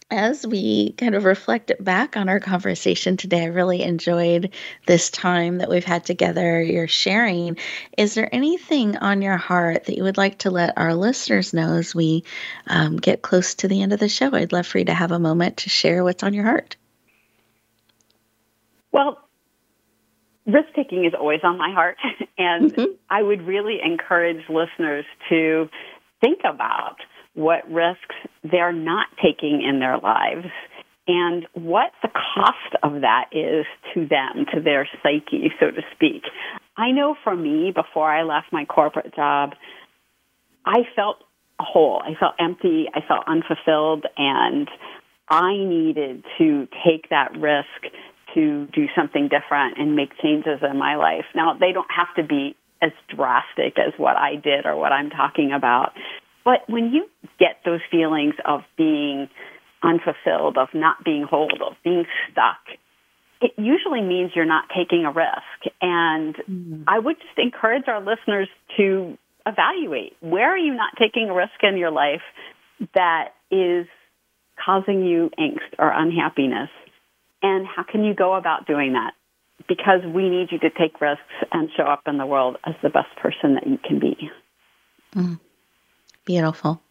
as 0.09 0.47
we 0.47 0.93
kind 0.93 1.15
of 1.15 1.25
reflect 1.25 1.71
back 1.83 2.15
on 2.15 2.29
our 2.29 2.39
conversation 2.39 3.17
today, 3.17 3.43
I 3.43 3.47
really 3.47 3.81
enjoyed 3.81 4.53
this 4.85 5.09
time 5.09 5.57
that 5.57 5.69
we've 5.69 5.83
had 5.83 6.05
together, 6.05 6.61
your 6.61 6.87
sharing. 6.87 7.57
Is 7.97 8.13
there 8.13 8.33
anything 8.33 8.95
on 8.97 9.21
your 9.21 9.35
heart 9.35 9.85
that 9.85 9.97
you 9.97 10.03
would 10.03 10.17
like 10.17 10.39
to 10.39 10.51
let 10.51 10.77
our 10.77 10.93
listeners 10.93 11.53
know 11.53 11.73
as 11.73 11.93
we 11.93 12.23
um, 12.67 12.97
get 12.97 13.21
close 13.21 13.55
to 13.55 13.67
the 13.67 13.81
end 13.81 13.91
of 13.91 13.99
the 13.99 14.07
show? 14.07 14.33
I'd 14.33 14.53
love 14.53 14.67
for 14.67 14.77
you 14.77 14.85
to 14.85 14.93
have 14.93 15.11
a 15.11 15.19
moment 15.19 15.57
to 15.57 15.69
share 15.69 16.03
what's 16.03 16.23
on 16.23 16.33
your 16.33 16.45
heart. 16.45 16.77
Well, 18.93 19.26
risk 20.47 20.73
taking 20.75 21.05
is 21.05 21.13
always 21.17 21.41
on 21.43 21.57
my 21.57 21.71
heart. 21.71 21.97
And 22.39 22.71
mm-hmm. 22.71 22.91
I 23.09 23.23
would 23.23 23.47
really 23.47 23.79
encourage 23.83 24.47
listeners 24.47 25.05
to 25.29 25.69
think 26.21 26.41
about 26.45 26.97
what 27.33 27.67
risks 27.67 28.15
they're 28.43 28.71
not 28.71 29.07
taking 29.23 29.63
in 29.67 29.79
their 29.79 29.97
lives 29.97 30.45
and 31.07 31.47
what 31.53 31.93
the 32.03 32.09
cost 32.09 32.75
of 32.83 33.01
that 33.01 33.25
is 33.31 33.65
to 33.93 34.07
them, 34.07 34.45
to 34.53 34.61
their 34.61 34.87
psyche, 35.01 35.51
so 35.59 35.71
to 35.71 35.81
speak. 35.95 36.23
I 36.75 36.91
know 36.91 37.15
for 37.23 37.35
me, 37.35 37.71
before 37.73 38.11
I 38.11 38.21
left 38.21 38.47
my 38.51 38.65
corporate 38.65 39.15
job, 39.15 39.53
I 40.63 40.81
felt 40.95 41.17
whole. 41.59 42.01
I 42.03 42.13
felt 42.19 42.35
empty. 42.39 42.85
I 42.93 42.99
felt 43.07 43.23
unfulfilled. 43.27 44.05
And 44.17 44.69
I 45.29 45.53
needed 45.57 46.23
to 46.37 46.67
take 46.85 47.09
that 47.09 47.31
risk 47.37 47.93
to 48.37 48.67
do 48.67 48.85
something 48.95 49.29
different 49.29 49.79
and 49.79 49.95
make 49.95 50.11
changes 50.21 50.59
in 50.61 50.77
my 50.77 50.95
life. 50.95 51.25
Now, 51.33 51.57
they 51.59 51.71
don't 51.73 51.89
have 51.89 52.13
to 52.17 52.23
be 52.23 52.55
as 52.81 52.91
drastic 53.09 53.79
as 53.79 53.93
what 53.97 54.15
I 54.15 54.35
did 54.35 54.65
or 54.65 54.75
what 54.75 54.91
I'm 54.91 55.09
talking 55.09 55.51
about. 55.51 55.93
But 56.45 56.69
when 56.69 56.93
you 56.93 57.07
get 57.39 57.57
those 57.65 57.81
feelings 57.89 58.35
of 58.45 58.61
being 58.77 59.27
unfulfilled, 59.83 60.57
of 60.57 60.69
not 60.73 61.03
being 61.03 61.23
whole, 61.27 61.49
of 61.65 61.73
being 61.83 62.05
stuck, 62.31 62.61
it 63.41 63.51
usually 63.57 64.01
means 64.01 64.31
you're 64.35 64.45
not 64.45 64.65
taking 64.75 65.05
a 65.05 65.11
risk. 65.11 65.73
And 65.81 66.35
mm-hmm. 66.35 66.83
I 66.87 66.99
would 66.99 67.17
just 67.17 67.37
encourage 67.37 67.87
our 67.87 67.99
listeners 67.99 68.49
to 68.77 69.17
evaluate 69.47 70.13
where 70.19 70.53
are 70.53 70.57
you 70.57 70.73
not 70.73 70.93
taking 70.99 71.29
a 71.29 71.33
risk 71.33 71.63
in 71.63 71.77
your 71.77 71.91
life 71.91 72.21
that 72.93 73.29
is 73.49 73.87
causing 74.63 75.05
you 75.05 75.31
angst 75.39 75.73
or 75.79 75.91
unhappiness? 75.91 76.69
And 77.47 77.65
how 77.65 77.83
can 77.83 78.03
you 78.03 78.13
go 78.13 78.33
about 78.33 78.67
doing 78.67 78.93
that? 78.93 79.13
Because 79.69 80.01
we 80.05 80.29
need 80.29 80.51
you 80.51 80.59
to 80.59 80.69
take 80.69 80.99
risks 80.99 81.23
and 81.53 81.69
show 81.77 81.83
up 81.83 82.01
in 82.05 82.17
the 82.17 82.25
world 82.25 82.57
as 82.65 82.75
the 82.83 82.89
best 82.89 83.15
person 83.15 83.55
that 83.55 83.65
you 83.65 83.77
can 83.77 83.99
be. 83.99 84.29
Mm. 85.15 85.39
Beautiful. 86.25 86.81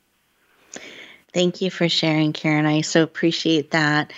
Thank 1.34 1.60
you 1.60 1.70
for 1.70 1.90
sharing, 1.90 2.32
Karen. 2.32 2.64
I 2.64 2.80
so 2.80 3.02
appreciate 3.02 3.72
that. 3.72 4.14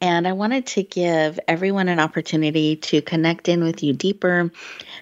And 0.00 0.28
I 0.28 0.32
wanted 0.32 0.66
to 0.66 0.82
give 0.82 1.40
everyone 1.48 1.88
an 1.88 2.00
opportunity 2.00 2.76
to 2.76 3.00
connect 3.00 3.48
in 3.48 3.64
with 3.64 3.82
you 3.82 3.94
deeper, 3.94 4.50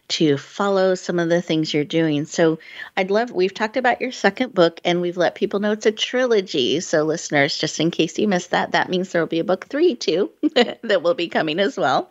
to 0.09 0.39
follow 0.39 0.95
some 0.95 1.19
of 1.19 1.29
the 1.29 1.43
things 1.43 1.75
you're 1.75 1.85
doing. 1.85 2.27
So 2.27 2.61
I'd 2.97 3.11
love, 3.11 3.33
we've 3.33 3.53
talked 3.53 3.77
about 3.77 4.01
your 4.01 4.13
second 4.13 4.55
book 4.55 4.81
and 4.85 5.01
we've 5.01 5.17
let 5.17 5.35
people 5.35 5.59
know 5.59 5.73
it's 5.73 5.87
a 5.87 5.93
trilogy. 5.93 6.79
So, 6.79 7.03
listeners, 7.03 7.59
just 7.59 7.81
in 7.81 7.91
case 7.91 8.19
you 8.19 8.29
missed 8.29 8.53
that, 8.53 8.73
that 8.73 8.89
means 8.89 9.11
there 9.11 9.23
will 9.23 9.27
be 9.27 9.41
a 9.41 9.45
book 9.45 9.67
three 9.67 9.97
too 9.97 10.31
that 10.83 11.03
will 11.03 11.15
be 11.15 11.29
coming 11.29 11.59
as 11.59 11.77
well. 11.77 12.11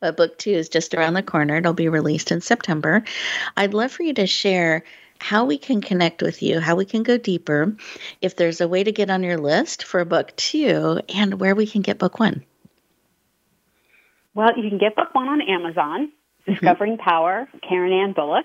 But 0.00 0.16
book 0.16 0.38
two 0.38 0.50
is 0.50 0.68
just 0.68 0.94
around 0.94 1.14
the 1.14 1.22
corner. 1.22 1.56
It'll 1.56 1.74
be 1.74 1.88
released 1.88 2.32
in 2.32 2.40
September. 2.40 3.04
I'd 3.56 3.74
love 3.74 3.92
for 3.92 4.02
you 4.02 4.14
to 4.14 4.26
share 4.26 4.84
how 5.18 5.44
we 5.44 5.58
can 5.58 5.80
connect 5.80 6.22
with 6.22 6.42
you, 6.42 6.60
how 6.60 6.76
we 6.76 6.84
can 6.84 7.02
go 7.02 7.18
deeper, 7.18 7.76
if 8.20 8.36
there's 8.36 8.60
a 8.60 8.68
way 8.68 8.84
to 8.84 8.92
get 8.92 9.10
on 9.10 9.22
your 9.22 9.38
list 9.38 9.84
for 9.84 10.04
book 10.04 10.34
two, 10.36 11.00
and 11.14 11.40
where 11.40 11.54
we 11.54 11.66
can 11.66 11.82
get 11.82 11.98
book 11.98 12.18
one. 12.18 12.44
Well, 14.34 14.56
you 14.56 14.68
can 14.68 14.78
get 14.78 14.94
book 14.94 15.14
one 15.14 15.28
on 15.28 15.42
Amazon, 15.42 16.06
mm-hmm. 16.06 16.52
Discovering 16.52 16.92
mm-hmm. 16.92 17.08
Power, 17.08 17.48
Karen 17.68 17.92
Ann 17.92 18.14
Bulluck. 18.14 18.44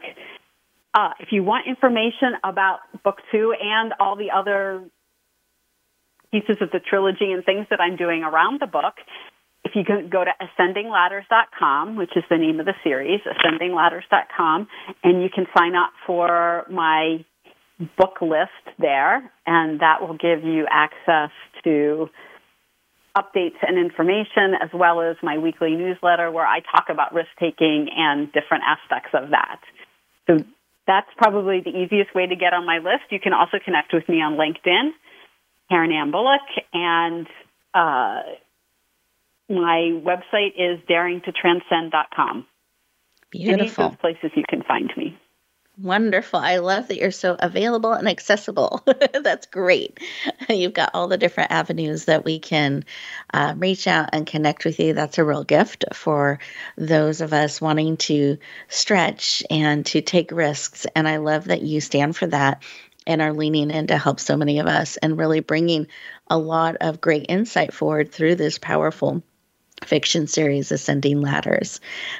Uh, 0.93 1.09
if 1.19 1.29
you 1.31 1.43
want 1.43 1.67
information 1.67 2.33
about 2.43 2.79
book 3.03 3.17
two 3.31 3.53
and 3.59 3.93
all 3.99 4.15
the 4.15 4.31
other 4.31 4.83
pieces 6.31 6.57
of 6.61 6.71
the 6.71 6.79
trilogy 6.79 7.31
and 7.31 7.45
things 7.45 7.67
that 7.69 7.79
I'm 7.79 7.95
doing 7.95 8.23
around 8.23 8.59
the 8.59 8.67
book, 8.67 8.95
if 9.73 9.75
you 9.75 9.83
can 9.83 10.09
go 10.09 10.23
to 10.23 10.31
ascendingladders.com, 10.39 11.95
which 11.95 12.11
is 12.15 12.23
the 12.29 12.37
name 12.37 12.59
of 12.59 12.65
the 12.65 12.73
series, 12.83 13.21
ascendingladders.com, 13.21 14.67
and 15.03 15.23
you 15.23 15.29
can 15.33 15.45
sign 15.57 15.75
up 15.75 15.91
for 16.05 16.65
my 16.69 17.25
book 17.97 18.21
list 18.21 18.77
there, 18.79 19.31
and 19.45 19.79
that 19.79 20.01
will 20.01 20.17
give 20.17 20.43
you 20.43 20.65
access 20.69 21.31
to 21.63 22.07
updates 23.17 23.57
and 23.61 23.77
information 23.77 24.53
as 24.61 24.69
well 24.73 25.01
as 25.01 25.15
my 25.21 25.37
weekly 25.37 25.75
newsletter 25.75 26.31
where 26.31 26.45
I 26.45 26.59
talk 26.59 26.85
about 26.89 27.13
risk 27.13 27.29
taking 27.39 27.87
and 27.95 28.31
different 28.31 28.63
aspects 28.65 29.11
of 29.13 29.31
that. 29.31 29.59
So 30.27 30.37
that's 30.87 31.09
probably 31.17 31.61
the 31.61 31.69
easiest 31.69 32.13
way 32.15 32.27
to 32.27 32.35
get 32.35 32.53
on 32.53 32.65
my 32.65 32.77
list. 32.77 33.11
You 33.11 33.19
can 33.19 33.33
also 33.33 33.57
connect 33.63 33.93
with 33.93 34.07
me 34.09 34.17
on 34.17 34.33
LinkedIn, 34.33 34.91
Karen 35.69 35.91
Ann 35.91 36.11
Bulluck, 36.11 36.45
and 36.73 37.27
uh, 37.73 38.21
my 39.55 39.99
website 40.03 40.53
is 40.57 40.79
daringtotranscend.com. 40.89 42.45
Beautiful. 43.31 43.53
Any 43.53 43.69
of 43.69 43.75
those 43.75 43.99
places 43.99 44.31
you 44.35 44.43
can 44.47 44.63
find 44.63 44.91
me. 44.95 45.17
Wonderful. 45.81 46.39
I 46.39 46.57
love 46.57 46.89
that 46.89 46.97
you're 46.97 47.09
so 47.09 47.35
available 47.39 47.93
and 47.93 48.07
accessible. 48.07 48.83
That's 49.23 49.47
great. 49.47 49.99
You've 50.47 50.73
got 50.73 50.91
all 50.93 51.07
the 51.07 51.17
different 51.17 51.51
avenues 51.51 52.05
that 52.05 52.23
we 52.23 52.37
can 52.37 52.85
uh, 53.33 53.55
reach 53.57 53.87
out 53.87 54.09
and 54.13 54.27
connect 54.27 54.65
with 54.65 54.79
you. 54.79 54.93
That's 54.93 55.17
a 55.17 55.23
real 55.23 55.43
gift 55.43 55.85
for 55.93 56.37
those 56.77 57.21
of 57.21 57.33
us 57.33 57.59
wanting 57.59 57.97
to 57.97 58.37
stretch 58.67 59.41
and 59.49 59.83
to 59.87 60.01
take 60.01 60.31
risks. 60.31 60.85
And 60.95 61.07
I 61.07 61.17
love 61.17 61.45
that 61.45 61.63
you 61.63 61.81
stand 61.81 62.15
for 62.15 62.27
that 62.27 62.61
and 63.07 63.19
are 63.19 63.33
leaning 63.33 63.71
in 63.71 63.87
to 63.87 63.97
help 63.97 64.19
so 64.19 64.37
many 64.37 64.59
of 64.59 64.67
us 64.67 64.97
and 64.97 65.17
really 65.17 65.39
bringing 65.39 65.87
a 66.29 66.37
lot 66.37 66.77
of 66.81 67.01
great 67.01 67.25
insight 67.29 67.73
forward 67.73 68.11
through 68.11 68.35
this 68.35 68.59
powerful 68.59 69.23
fiction 69.85 70.27
series, 70.27 70.71
Ascending 70.71 71.21
Ladders. 71.21 71.79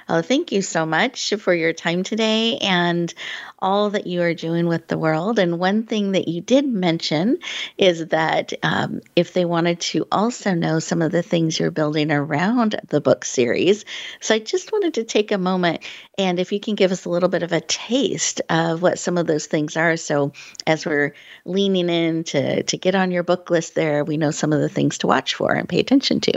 Oh, 0.10 0.21
thank 0.21 0.52
you 0.52 0.62
so 0.62 0.86
much 0.86 1.34
for 1.39 1.54
your 1.54 1.73
time 1.73 2.04
today 2.04 2.58
and 2.60 3.13
all 3.60 3.91
that 3.91 4.08
you 4.08 4.21
are 4.21 4.34
doing 4.34 4.67
with 4.67 4.88
the 4.88 4.97
world. 4.97 5.39
And 5.39 5.58
one 5.58 5.84
thing 5.84 6.12
that 6.12 6.28
you 6.28 6.41
did 6.41 6.67
mention 6.67 7.39
is 7.78 8.08
that 8.08 8.52
um, 8.62 9.02
if 9.15 9.34
they 9.34 9.45
wanted 9.45 9.80
to 9.80 10.06
also 10.12 10.54
know 10.54 10.80
some 10.80 11.02
of 11.02 11.12
the 11.12 11.23
things 11.23 11.60
you're 11.60 11.71
building 11.71 12.12
around 12.12 12.76
the 12.89 13.02
book 13.02 13.23
series. 13.23 13.86
So 14.19 14.36
I 14.36 14.39
just 14.39 14.71
wanted 14.71 14.95
to 14.95 15.04
take 15.04 15.32
a 15.32 15.38
moment 15.38 15.82
and 16.17 16.39
if 16.39 16.52
you 16.52 16.60
can 16.60 16.76
give 16.76 16.91
us 16.91 17.06
a 17.06 17.10
little 17.10 17.30
bit 17.30 17.43
of 17.43 17.54
a 17.54 17.62
taste 17.62 18.41
of 18.49 18.82
what 18.82 18.99
some 18.99 19.17
of 19.17 19.28
those 19.28 19.47
things 19.47 19.78
are. 19.78 19.97
So 19.97 20.34
as 20.67 20.86
we're 20.86 21.13
leaning 21.45 21.89
in 21.89 22.23
to, 22.26 22.63
to 22.63 22.78
get 22.78 22.95
on 22.95 23.12
your 23.12 23.23
book 23.23 23.49
list 23.49 23.76
there, 23.76 24.04
we 24.04 24.17
know 24.17 24.32
some 24.32 24.54
of 24.54 24.60
the 24.60 24.69
things 24.69 24.99
to 24.99 25.08
watch 25.08 25.36
for 25.36 25.54
and 25.54 25.69
pay 25.69 25.80
attention 25.80 26.19
to. 26.21 26.34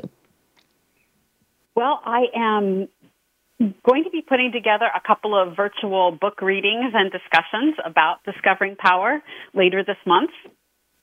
Well, 1.77 2.01
I 2.03 2.23
am 2.35 2.89
going 3.61 4.05
to 4.05 4.11
be 4.11 4.23
putting 4.27 4.51
together 4.53 4.87
a 4.87 5.07
couple 5.07 5.41
of 5.41 5.55
virtual 5.55 6.11
book 6.11 6.41
readings 6.41 6.95
and 6.95 7.13
discussions 7.13 7.77
about 7.85 8.25
discovering 8.25 8.77
power 8.77 9.23
later 9.53 9.85
this 9.85 9.99
month 10.07 10.31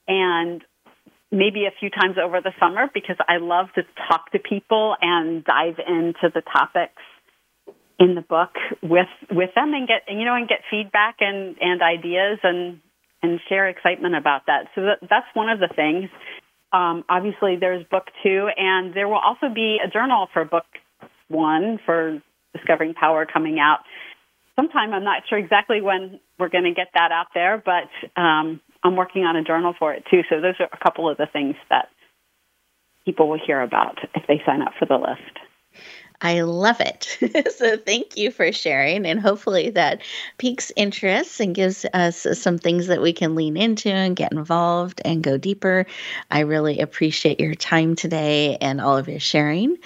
and 0.08 0.62
maybe 1.30 1.66
a 1.66 1.74
few 1.78 1.90
times 1.90 2.16
over 2.22 2.40
the 2.40 2.50
summer 2.58 2.90
because 2.92 3.16
I 3.28 3.36
love 3.38 3.66
to 3.76 3.82
talk 4.08 4.32
to 4.32 4.40
people 4.40 4.96
and 5.00 5.44
dive 5.44 5.78
into 5.78 6.28
the 6.34 6.42
topics 6.42 7.02
in 8.00 8.16
the 8.16 8.22
book 8.22 8.50
with 8.82 9.06
with 9.30 9.50
them 9.54 9.72
and 9.72 9.86
get 9.86 10.02
you 10.08 10.24
know 10.24 10.34
and 10.34 10.48
get 10.48 10.58
feedback 10.68 11.16
and 11.20 11.56
and 11.60 11.80
ideas 11.82 12.40
and 12.42 12.80
and 13.22 13.40
share 13.48 13.68
excitement 13.68 14.16
about 14.16 14.42
that. 14.46 14.66
So 14.74 14.82
that, 14.82 14.98
that's 15.02 15.26
one 15.34 15.48
of 15.48 15.60
the 15.60 15.68
things 15.74 16.10
um, 16.74 17.04
obviously, 17.08 17.56
there's 17.60 17.86
book 17.86 18.04
two, 18.22 18.48
and 18.56 18.94
there 18.94 19.06
will 19.06 19.22
also 19.24 19.48
be 19.54 19.78
a 19.84 19.88
journal 19.88 20.26
for 20.32 20.44
book 20.44 20.64
one 21.28 21.78
for 21.86 22.20
Discovering 22.52 22.94
Power 22.94 23.26
coming 23.26 23.58
out 23.60 23.78
sometime. 24.56 24.92
I'm 24.92 25.04
not 25.04 25.22
sure 25.28 25.38
exactly 25.38 25.80
when 25.80 26.18
we're 26.38 26.48
going 26.48 26.64
to 26.64 26.74
get 26.74 26.88
that 26.94 27.12
out 27.12 27.28
there, 27.32 27.62
but 27.64 28.20
um, 28.20 28.60
I'm 28.82 28.96
working 28.96 29.22
on 29.22 29.36
a 29.36 29.44
journal 29.44 29.74
for 29.78 29.94
it 29.94 30.04
too. 30.10 30.22
So 30.28 30.40
those 30.40 30.54
are 30.58 30.68
a 30.72 30.78
couple 30.82 31.08
of 31.08 31.16
the 31.16 31.26
things 31.32 31.54
that 31.70 31.88
people 33.04 33.28
will 33.28 33.40
hear 33.44 33.60
about 33.60 33.98
if 34.14 34.24
they 34.26 34.42
sign 34.44 34.62
up 34.62 34.72
for 34.78 34.86
the 34.86 34.96
list. 34.96 35.38
I 36.26 36.40
love 36.40 36.80
it. 36.80 37.18
so 37.58 37.76
thank 37.76 38.16
you 38.16 38.30
for 38.30 38.50
sharing, 38.50 39.04
and 39.04 39.20
hopefully 39.20 39.68
that 39.70 40.00
piques 40.38 40.72
interest 40.74 41.38
and 41.38 41.54
gives 41.54 41.84
us 41.92 42.26
some 42.32 42.56
things 42.56 42.86
that 42.86 43.02
we 43.02 43.12
can 43.12 43.34
lean 43.34 43.58
into 43.58 43.90
and 43.90 44.16
get 44.16 44.32
involved 44.32 45.02
and 45.04 45.22
go 45.22 45.36
deeper. 45.36 45.84
I 46.30 46.40
really 46.40 46.80
appreciate 46.80 47.40
your 47.40 47.54
time 47.54 47.94
today 47.94 48.56
and 48.56 48.80
all 48.80 48.96
of 48.96 49.06
your 49.06 49.20
sharing. 49.20 49.76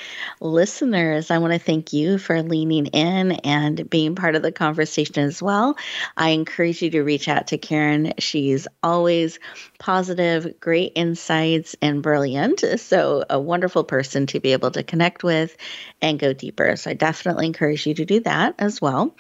Listeners, 0.41 1.33
I 1.33 1.39
want 1.39 1.55
to 1.55 1.59
thank 1.59 1.93
you 1.93 2.19
for 2.19 2.41
leaning 2.41 2.87
in 2.87 3.33
and 3.33 3.91
being 3.91 4.15
part 4.15 4.37
of 4.37 4.43
the 4.43 4.53
conversation 4.53 5.19
as 5.25 5.43
well. 5.43 5.77
I 6.17 6.31
encourage 6.31 6.83
you 6.83 6.91
to 6.91 7.03
reach 7.03 7.27
out 7.27 7.49
to 7.49 7.59
Karen. 7.59 8.13
She's 8.21 8.69
always 8.85 9.41
positive, 9.79 10.61
great 10.61 10.93
insights, 10.95 11.77
and 11.81 12.03
brilliant. 12.03 12.65
So, 12.79 13.25
a 13.31 13.41
wonderful 13.41 13.85
person 13.85 14.27
to 14.27 14.41
be 14.41 14.53
able 14.53 14.71
to 14.73 14.83
connect 14.83 15.23
with 15.23 15.57
and 16.03 16.19
go 16.19 16.33
deeper. 16.33 16.77
So, 16.77 16.91
I 16.91 16.95
definitely 16.95 17.47
encourage 17.47 17.87
you 17.87 17.95
to 17.95 18.05
do 18.05 18.21
that 18.21 18.55
as 18.59 18.81
well. 18.81 19.17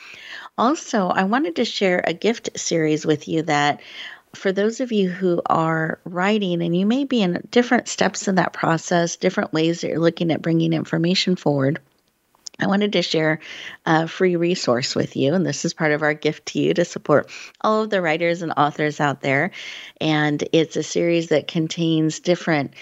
Also, 0.56 1.08
I 1.08 1.24
wanted 1.24 1.56
to 1.56 1.64
share 1.64 2.02
a 2.04 2.12
gift 2.12 2.58
series 2.58 3.06
with 3.06 3.28
you 3.28 3.42
that 3.42 3.80
for 4.34 4.52
those 4.52 4.80
of 4.80 4.92
you 4.92 5.08
who 5.08 5.40
are 5.46 6.00
writing 6.04 6.62
and 6.62 6.76
you 6.76 6.86
may 6.86 7.04
be 7.04 7.22
in 7.22 7.46
different 7.50 7.88
steps 7.88 8.28
in 8.28 8.34
that 8.36 8.52
process, 8.52 9.16
different 9.16 9.52
ways 9.52 9.80
that 9.80 9.88
you're 9.88 9.98
looking 9.98 10.30
at 10.30 10.42
bringing 10.42 10.72
information 10.72 11.36
forward. 11.36 11.80
I 12.60 12.66
wanted 12.66 12.92
to 12.94 13.02
share 13.02 13.38
a 13.86 14.08
free 14.08 14.36
resource 14.36 14.96
with 14.96 15.16
you, 15.16 15.34
and 15.34 15.46
this 15.46 15.64
is 15.64 15.74
part 15.74 15.92
of 15.92 16.02
our 16.02 16.14
gift 16.14 16.46
to 16.46 16.60
you 16.60 16.74
to 16.74 16.84
support 16.84 17.30
all 17.60 17.84
of 17.84 17.90
the 17.90 18.02
writers 18.02 18.42
and 18.42 18.52
authors 18.56 19.00
out 19.00 19.20
there. 19.20 19.52
And 20.00 20.42
it's 20.52 20.76
a 20.76 20.82
series 20.82 21.28
that 21.28 21.46
contains 21.46 22.18
different 22.20 22.74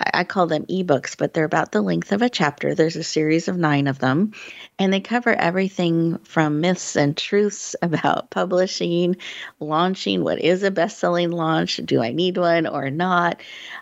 I 0.00 0.24
call 0.24 0.46
them 0.46 0.64
ebooks, 0.66 1.16
but 1.16 1.34
they're 1.34 1.44
about 1.44 1.72
the 1.72 1.82
length 1.82 2.12
of 2.12 2.22
a 2.22 2.28
chapter. 2.28 2.74
There's 2.74 2.96
a 2.96 3.02
series 3.02 3.48
of 3.48 3.56
nine 3.56 3.88
of 3.88 3.98
them, 3.98 4.32
and 4.78 4.92
they 4.92 5.00
cover 5.00 5.30
everything 5.30 6.18
from 6.18 6.60
myths 6.60 6.96
and 6.96 7.16
truths 7.16 7.74
about 7.82 8.30
publishing, 8.30 9.16
launching, 9.58 10.22
what 10.22 10.40
is 10.40 10.62
a 10.62 10.70
best 10.70 10.98
selling 10.98 11.30
launch, 11.30 11.78
do 11.84 12.00
I 12.00 12.12
need 12.12 12.36
one 12.36 12.66
or 12.66 12.90
not, 12.90 13.40